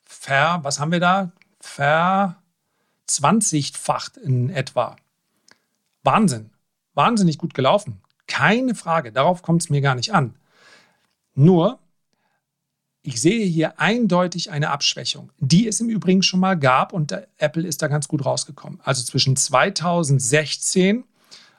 ver, 0.05 0.59
was 0.63 0.79
haben 0.79 0.91
wir 0.91 0.99
da? 0.99 1.31
Verzwanzigfacht 1.59 4.17
in 4.17 4.49
etwa. 4.49 4.95
Wahnsinn. 6.03 6.49
Wahnsinnig 6.93 7.37
gut 7.37 7.53
gelaufen. 7.53 8.01
Keine 8.27 8.75
Frage. 8.75 9.11
Darauf 9.11 9.41
kommt 9.41 9.63
es 9.63 9.69
mir 9.69 9.81
gar 9.81 9.95
nicht 9.95 10.13
an. 10.13 10.35
Nur, 11.33 11.79
ich 13.01 13.21
sehe 13.21 13.45
hier 13.45 13.79
eindeutig 13.79 14.51
eine 14.51 14.71
Abschwächung, 14.71 15.31
die 15.37 15.67
es 15.67 15.79
im 15.79 15.89
Übrigen 15.89 16.23
schon 16.23 16.39
mal 16.39 16.57
gab 16.57 16.93
und 16.93 17.11
Apple 17.37 17.67
ist 17.67 17.81
da 17.81 17.87
ganz 17.87 18.07
gut 18.07 18.25
rausgekommen. 18.25 18.79
Also 18.83 19.03
zwischen 19.03 19.35
2016 19.35 21.03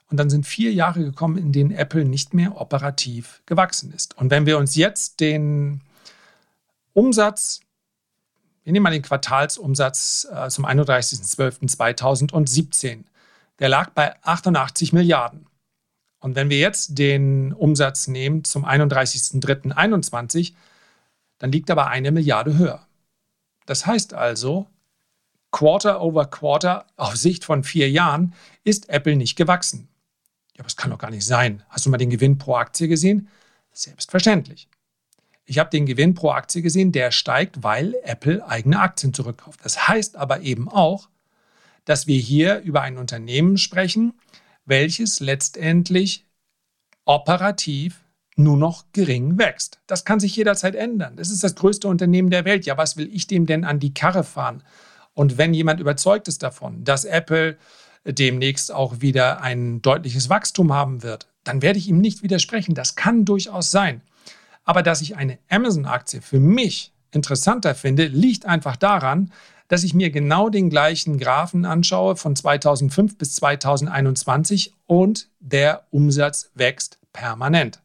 und 0.09 0.17
dann 0.17 0.31
sind 0.31 0.47
vier 0.47 0.73
Jahre 0.73 1.05
gekommen, 1.05 1.37
in 1.37 1.53
denen 1.53 1.73
Apple 1.73 2.05
nicht 2.05 2.35
mehr 2.35 2.61
operativ 2.61 3.43
gewachsen 3.47 3.93
ist. 3.93 4.17
Und 4.17 4.31
wenn 4.31 4.47
wir 4.47 4.59
uns 4.59 4.77
jetzt 4.77 5.21
den 5.21 5.81
Umsatz, 6.93 7.61
wir 8.67 8.73
nehmen 8.73 8.83
mal 8.83 8.91
den 8.91 9.03
Quartalsumsatz 9.03 10.27
äh, 10.29 10.49
zum 10.49 10.67
31.12.2017, 10.67 13.05
der 13.61 13.69
lag 13.69 13.91
bei 13.91 14.21
88 14.25 14.93
Milliarden. 14.93 15.47
Und 16.19 16.35
wenn 16.35 16.51
wir 16.51 16.59
jetzt 16.59 16.99
den 16.99 17.53
Umsatz 17.53 18.09
nehmen 18.09 18.43
zum 18.43 18.67
31.03.2021, 18.67 20.55
dann 21.39 21.53
liegt 21.53 21.71
er 21.71 21.77
bei 21.77 21.87
eine 21.87 22.11
Milliarde 22.11 22.59
höher. 22.59 22.85
Das 23.67 23.87
heißt 23.87 24.15
also, 24.15 24.67
Quarter 25.53 26.01
over 26.01 26.27
Quarter 26.27 26.87
auf 26.97 27.15
Sicht 27.15 27.45
von 27.45 27.63
vier 27.63 27.89
Jahren 27.89 28.35
ist 28.65 28.89
Apple 28.89 29.15
nicht 29.15 29.37
gewachsen. 29.37 29.87
Ja, 30.55 30.63
aber 30.63 30.67
es 30.67 30.77
kann 30.77 30.91
doch 30.91 30.99
gar 30.99 31.13
nicht 31.13 31.25
sein. 31.25 31.63
Hast 31.69 31.87
du 31.87 31.91
mal 31.91 31.99
den 31.99 32.11
Gewinn 32.11 32.37
pro 32.37 32.57
Aktie 32.57 32.89
gesehen? 32.89 33.29
Selbstverständlich. 33.71 34.67
Ich 35.47 35.59
habe 35.59 35.71
den 35.71 35.87
Gewinn 35.87 36.15
pro 36.15 36.31
Aktie 36.31 36.61
gesehen, 36.61 36.93
der 36.93 37.13
steigt, 37.13 37.63
weil 37.63 37.95
Apple 38.03 38.47
eigene 38.47 38.81
Aktien 38.81 39.15
zurückkauft. 39.15 39.61
Das 39.63 39.89
heißt 39.89 40.17
aber 40.17 40.41
eben 40.41 40.69
auch, 40.69 41.09
dass 41.85 42.09
wir 42.09 42.19
hier 42.19 42.59
über 42.61 42.83
ein 42.83 42.99
Unternehmen 42.99 43.57
sprechen, 43.57 44.15
welches 44.65 45.21
letztendlich 45.21 46.27
operativ 47.05 48.01
nur 48.35 48.57
noch 48.57 48.85
gering 48.93 49.39
wächst. 49.39 49.81
Das 49.87 50.05
kann 50.05 50.21
sich 50.21 50.35
jederzeit 50.37 50.75
ändern. 50.75 51.17
Das 51.17 51.31
ist 51.31 51.45
das 51.45 51.55
größte 51.55 51.89
Unternehmen 51.89 52.31
der 52.31 52.45
Welt. 52.45 52.67
Ja, 52.67 52.77
was 52.77 52.97
will 52.97 53.09
ich 53.13 53.29
dem 53.29 53.47
denn 53.47 53.65
an 53.65 53.79
die 53.79 53.95
Karre 53.95 54.25
fahren? 54.25 54.63
Und 55.15 55.39
wenn 55.39 55.55
jemand 55.55 55.81
überzeugt 55.81 56.29
ist 56.29 56.43
davon, 56.43 56.85
dass 56.85 57.05
Apple 57.05 57.57
demnächst 58.05 58.73
auch 58.73 59.01
wieder 59.01 59.41
ein 59.41 59.81
deutliches 59.81 60.29
Wachstum 60.29 60.73
haben 60.73 61.03
wird, 61.03 61.29
dann 61.45 61.63
werde 61.63 61.79
ich 61.79 61.89
ihm 61.89 62.01
nicht 62.01 62.23
widersprechen. 62.23 62.75
Das 62.75 62.97
kann 62.97 63.25
durchaus 63.25 63.71
sein. 63.71 64.03
Aber 64.67 64.83
dass 64.83 65.01
ich 65.01 65.17
eine 65.17 65.39
Amazon-Aktie 65.49 66.21
für 66.21 66.41
mich 66.41 66.93
interessanter 67.13 67.75
finde, 67.75 68.07
liegt 68.07 68.45
einfach 68.45 68.77
daran, 68.77 69.33
dass 69.69 69.85
ich 69.85 69.95
mir 69.95 70.11
genau 70.11 70.49
den 70.49 70.71
gleichen 70.71 71.19
Graphen 71.19 71.65
anschaue 71.65 72.17
von 72.17 72.37
2005 72.37 73.17
bis 73.17 73.35
2021 73.37 74.75
und 74.87 75.29
der 75.41 75.87
Umsatz 75.91 76.51
wächst 76.55 76.99
permanent. 77.13 77.81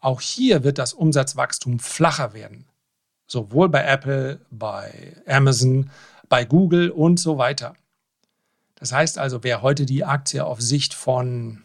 Auch 0.00 0.20
hier 0.20 0.64
wird 0.64 0.78
das 0.78 0.92
Umsatzwachstum 0.92 1.78
flacher 1.78 2.32
werden. 2.32 2.66
Sowohl 3.26 3.68
bei 3.68 3.84
Apple, 3.84 4.40
bei 4.50 5.16
Amazon, 5.26 5.90
bei 6.28 6.44
Google 6.44 6.90
und 6.90 7.20
so 7.20 7.38
weiter. 7.38 7.74
Das 8.76 8.92
heißt 8.92 9.18
also, 9.18 9.42
wer 9.42 9.62
heute 9.62 9.84
die 9.86 10.04
Aktie 10.04 10.44
auf 10.44 10.60
Sicht 10.60 10.94
von 10.94 11.62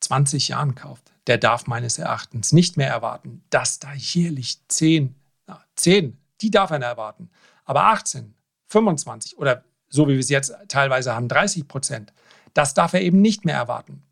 20 0.00 0.48
Jahren 0.48 0.74
kauft, 0.74 1.13
der 1.26 1.38
darf 1.38 1.66
meines 1.66 1.98
Erachtens 1.98 2.52
nicht 2.52 2.76
mehr 2.76 2.88
erwarten, 2.88 3.42
dass 3.50 3.78
da 3.78 3.92
jährlich 3.94 4.58
10, 4.68 5.14
na, 5.46 5.62
10, 5.76 6.18
die 6.40 6.50
darf 6.50 6.70
er 6.70 6.80
erwarten. 6.80 7.30
Aber 7.64 7.84
18, 7.84 8.34
25 8.68 9.38
oder 9.38 9.64
so 9.88 10.08
wie 10.08 10.12
wir 10.12 10.20
es 10.20 10.28
jetzt 10.28 10.54
teilweise 10.68 11.14
haben, 11.14 11.28
30 11.28 11.68
Prozent, 11.68 12.12
das 12.52 12.74
darf 12.74 12.94
er 12.94 13.02
eben 13.02 13.20
nicht 13.20 13.44
mehr 13.44 13.56
erwarten. 13.56 14.02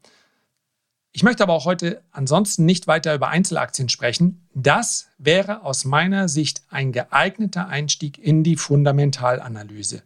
Ich 1.14 1.22
möchte 1.22 1.42
aber 1.42 1.52
auch 1.52 1.66
heute 1.66 2.02
ansonsten 2.10 2.64
nicht 2.64 2.86
weiter 2.86 3.14
über 3.14 3.28
Einzelaktien 3.28 3.90
sprechen. 3.90 4.48
Das 4.54 5.08
wäre 5.18 5.62
aus 5.62 5.84
meiner 5.84 6.28
Sicht 6.28 6.62
ein 6.70 6.90
geeigneter 6.90 7.68
Einstieg 7.68 8.16
in 8.16 8.42
die 8.42 8.56
Fundamentalanalyse. 8.56 10.02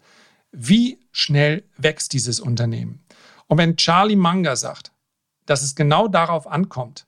Wie 0.50 0.98
schnell 1.12 1.62
wächst 1.76 2.12
dieses 2.12 2.40
Unternehmen? 2.40 3.04
Und 3.46 3.58
wenn 3.58 3.76
Charlie 3.76 4.16
Munger 4.16 4.56
sagt, 4.56 4.90
dass 5.46 5.62
es 5.62 5.74
genau 5.74 6.08
darauf 6.08 6.46
ankommt 6.46 7.06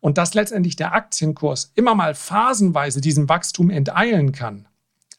und 0.00 0.18
dass 0.18 0.34
letztendlich 0.34 0.76
der 0.76 0.92
Aktienkurs 0.92 1.72
immer 1.74 1.94
mal 1.94 2.14
phasenweise 2.14 3.00
diesem 3.00 3.28
Wachstum 3.28 3.70
enteilen 3.70 4.32
kann, 4.32 4.66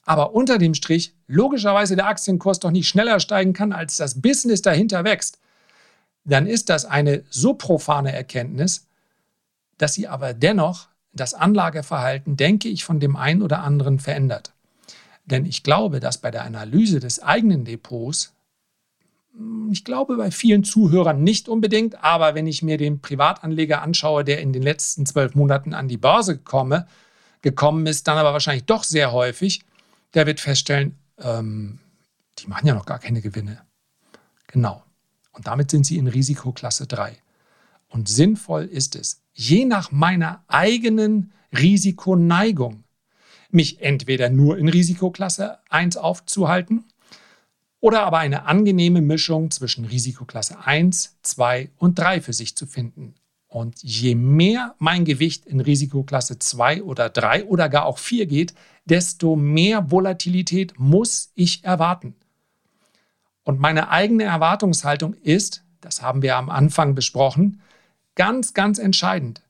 aber 0.05 0.33
unter 0.33 0.57
dem 0.57 0.73
Strich 0.73 1.15
logischerweise 1.27 1.95
der 1.95 2.07
Aktienkurs 2.07 2.59
doch 2.59 2.71
nicht 2.71 2.87
schneller 2.87 3.19
steigen 3.19 3.53
kann, 3.53 3.71
als 3.71 3.97
das 3.97 4.21
Business 4.21 4.61
dahinter 4.61 5.03
wächst, 5.03 5.39
dann 6.23 6.47
ist 6.47 6.69
das 6.69 6.85
eine 6.85 7.23
so 7.29 7.53
profane 7.53 8.11
Erkenntnis, 8.11 8.87
dass 9.77 9.93
sie 9.93 10.07
aber 10.07 10.33
dennoch 10.33 10.87
das 11.13 11.33
Anlageverhalten, 11.33 12.37
denke 12.37 12.69
ich, 12.69 12.83
von 12.83 12.99
dem 12.99 13.15
einen 13.15 13.41
oder 13.41 13.63
anderen 13.63 13.99
verändert. 13.99 14.53
Denn 15.25 15.45
ich 15.45 15.63
glaube, 15.63 15.99
dass 15.99 16.17
bei 16.17 16.31
der 16.31 16.43
Analyse 16.43 16.99
des 16.99 17.21
eigenen 17.21 17.65
Depots, 17.65 18.33
ich 19.71 19.85
glaube 19.85 20.17
bei 20.17 20.31
vielen 20.31 20.63
Zuhörern 20.63 21.23
nicht 21.23 21.47
unbedingt, 21.47 22.03
aber 22.03 22.35
wenn 22.35 22.47
ich 22.47 22.61
mir 22.61 22.77
den 22.77 23.01
Privatanleger 23.01 23.81
anschaue, 23.81 24.23
der 24.23 24.41
in 24.41 24.53
den 24.53 24.61
letzten 24.61 25.05
zwölf 25.05 25.35
Monaten 25.35 25.73
an 25.73 25.87
die 25.87 25.97
Börse 25.97 26.37
komme, 26.37 26.87
gekommen 27.41 27.85
ist, 27.87 28.07
dann 28.07 28.17
aber 28.17 28.33
wahrscheinlich 28.33 28.65
doch 28.65 28.83
sehr 28.83 29.11
häufig, 29.11 29.63
der 30.13 30.27
wird 30.27 30.39
feststellen, 30.39 30.97
ähm, 31.19 31.79
die 32.39 32.47
machen 32.47 32.67
ja 32.67 32.73
noch 32.73 32.85
gar 32.85 32.99
keine 32.99 33.21
Gewinne. 33.21 33.61
Genau. 34.47 34.83
Und 35.31 35.47
damit 35.47 35.71
sind 35.71 35.85
sie 35.85 35.97
in 35.97 36.07
Risikoklasse 36.07 36.87
3. 36.87 37.17
Und 37.87 38.09
sinnvoll 38.09 38.65
ist 38.65 38.95
es, 38.95 39.21
je 39.33 39.65
nach 39.65 39.91
meiner 39.91 40.43
eigenen 40.47 41.31
Risikoneigung, 41.57 42.83
mich 43.49 43.81
entweder 43.81 44.29
nur 44.29 44.57
in 44.57 44.69
Risikoklasse 44.69 45.59
1 45.69 45.97
aufzuhalten 45.97 46.85
oder 47.81 48.03
aber 48.03 48.19
eine 48.19 48.45
angenehme 48.45 49.01
Mischung 49.01 49.51
zwischen 49.51 49.85
Risikoklasse 49.85 50.63
1, 50.63 51.17
2 51.23 51.71
und 51.77 51.99
3 51.99 52.21
für 52.21 52.33
sich 52.33 52.55
zu 52.55 52.65
finden. 52.65 53.15
Und 53.47 53.83
je 53.83 54.15
mehr 54.15 54.75
mein 54.79 55.03
Gewicht 55.03 55.45
in 55.45 55.59
Risikoklasse 55.59 56.39
2 56.39 56.83
oder 56.83 57.09
3 57.09 57.45
oder 57.45 57.67
gar 57.67 57.85
auch 57.85 57.97
4 57.97 58.27
geht, 58.27 58.53
desto 58.85 59.35
mehr 59.35 59.91
Volatilität 59.91 60.79
muss 60.79 61.31
ich 61.35 61.63
erwarten. 61.65 62.15
Und 63.43 63.59
meine 63.59 63.89
eigene 63.89 64.23
Erwartungshaltung 64.23 65.15
ist, 65.15 65.65
das 65.81 66.01
haben 66.01 66.21
wir 66.21 66.37
am 66.37 66.49
Anfang 66.49 66.95
besprochen, 66.95 67.61
ganz, 68.15 68.53
ganz 68.53 68.77
entscheidend. 68.79 69.41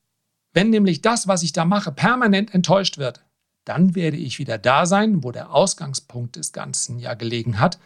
Wenn 0.53 0.69
nämlich 0.69 1.01
das, 1.01 1.27
was 1.27 1.43
ich 1.43 1.53
da 1.53 1.65
mache, 1.65 1.91
permanent 1.91 2.53
enttäuscht 2.53 2.97
wird, 2.97 3.23
dann 3.65 3.95
werde 3.95 4.17
ich 4.17 4.39
wieder 4.39 4.57
da 4.57 4.85
sein, 4.85 5.23
wo 5.23 5.31
der 5.31 5.53
Ausgangspunkt 5.53 6.37
des 6.37 6.51
Ganzen 6.51 6.97
ja 6.97 7.13
gelegen 7.13 7.59
hat. 7.59 7.77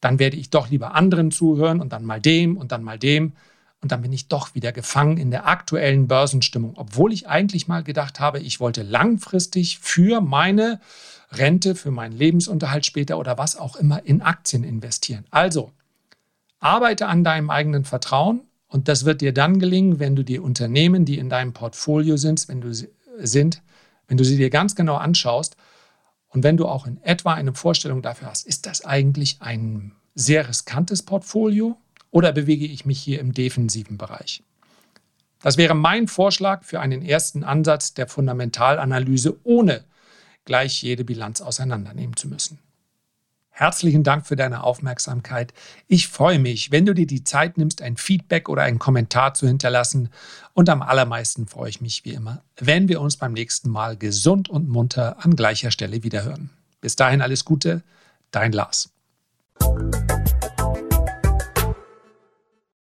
Dann 0.00 0.18
werde 0.18 0.36
ich 0.36 0.50
doch 0.50 0.70
lieber 0.70 0.94
anderen 0.94 1.30
zuhören 1.30 1.80
und 1.80 1.92
dann 1.92 2.04
mal 2.04 2.20
dem 2.20 2.56
und 2.56 2.72
dann 2.72 2.82
mal 2.82 2.98
dem. 2.98 3.34
Und 3.80 3.92
dann 3.92 4.02
bin 4.02 4.12
ich 4.12 4.28
doch 4.28 4.54
wieder 4.54 4.72
gefangen 4.72 5.18
in 5.18 5.30
der 5.30 5.46
aktuellen 5.46 6.08
Börsenstimmung, 6.08 6.74
obwohl 6.76 7.12
ich 7.12 7.28
eigentlich 7.28 7.68
mal 7.68 7.84
gedacht 7.84 8.18
habe, 8.18 8.40
ich 8.40 8.58
wollte 8.58 8.82
langfristig 8.82 9.78
für 9.78 10.20
meine 10.20 10.80
Rente, 11.30 11.74
für 11.74 11.90
meinen 11.90 12.16
Lebensunterhalt 12.16 12.86
später 12.86 13.18
oder 13.18 13.38
was 13.38 13.56
auch 13.56 13.76
immer 13.76 14.04
in 14.04 14.22
Aktien 14.22 14.64
investieren. 14.64 15.26
Also, 15.30 15.70
arbeite 16.58 17.06
an 17.06 17.22
deinem 17.22 17.50
eigenen 17.50 17.84
Vertrauen 17.84 18.40
und 18.66 18.88
das 18.88 19.04
wird 19.04 19.20
dir 19.20 19.32
dann 19.32 19.60
gelingen, 19.60 20.00
wenn 20.00 20.16
du 20.16 20.24
die 20.24 20.40
Unternehmen, 20.40 21.04
die 21.04 21.18
in 21.18 21.28
deinem 21.28 21.52
Portfolio 21.52 22.16
sind, 22.16 22.48
wenn 22.48 22.60
du 22.60 22.72
sind, 22.72 23.62
wenn 24.08 24.16
du 24.16 24.24
sie 24.24 24.36
dir 24.36 24.50
ganz 24.50 24.74
genau 24.74 24.96
anschaust 24.96 25.56
und 26.28 26.42
wenn 26.42 26.56
du 26.56 26.66
auch 26.66 26.86
in 26.86 27.02
etwa 27.02 27.34
eine 27.34 27.54
Vorstellung 27.54 28.02
dafür 28.02 28.28
hast, 28.28 28.46
ist 28.46 28.66
das 28.66 28.84
eigentlich 28.84 29.38
ein 29.40 29.92
sehr 30.14 30.48
riskantes 30.48 31.02
Portfolio 31.02 31.78
oder 32.10 32.32
bewege 32.32 32.66
ich 32.66 32.84
mich 32.84 33.00
hier 33.00 33.20
im 33.20 33.32
defensiven 33.32 33.98
Bereich? 33.98 34.42
Das 35.40 35.56
wäre 35.56 35.74
mein 35.74 36.08
Vorschlag 36.08 36.64
für 36.64 36.80
einen 36.80 37.02
ersten 37.02 37.44
Ansatz 37.44 37.94
der 37.94 38.08
Fundamentalanalyse, 38.08 39.38
ohne 39.44 39.84
gleich 40.44 40.82
jede 40.82 41.04
Bilanz 41.04 41.40
auseinandernehmen 41.40 42.16
zu 42.16 42.28
müssen. 42.28 42.58
Herzlichen 43.58 44.04
Dank 44.04 44.24
für 44.24 44.36
deine 44.36 44.62
Aufmerksamkeit. 44.62 45.52
Ich 45.88 46.06
freue 46.06 46.38
mich, 46.38 46.70
wenn 46.70 46.86
du 46.86 46.94
dir 46.94 47.08
die 47.08 47.24
Zeit 47.24 47.58
nimmst, 47.58 47.82
ein 47.82 47.96
Feedback 47.96 48.48
oder 48.48 48.62
einen 48.62 48.78
Kommentar 48.78 49.34
zu 49.34 49.48
hinterlassen. 49.48 50.10
Und 50.54 50.68
am 50.68 50.80
allermeisten 50.80 51.48
freue 51.48 51.68
ich 51.68 51.80
mich 51.80 52.04
wie 52.04 52.12
immer, 52.12 52.40
wenn 52.56 52.86
wir 52.86 53.00
uns 53.00 53.16
beim 53.16 53.32
nächsten 53.32 53.68
Mal 53.68 53.96
gesund 53.96 54.48
und 54.48 54.68
munter 54.68 55.16
an 55.24 55.34
gleicher 55.34 55.72
Stelle 55.72 56.04
wiederhören. 56.04 56.50
Bis 56.80 56.94
dahin 56.94 57.20
alles 57.20 57.44
Gute, 57.44 57.82
dein 58.30 58.52
Lars. 58.52 58.92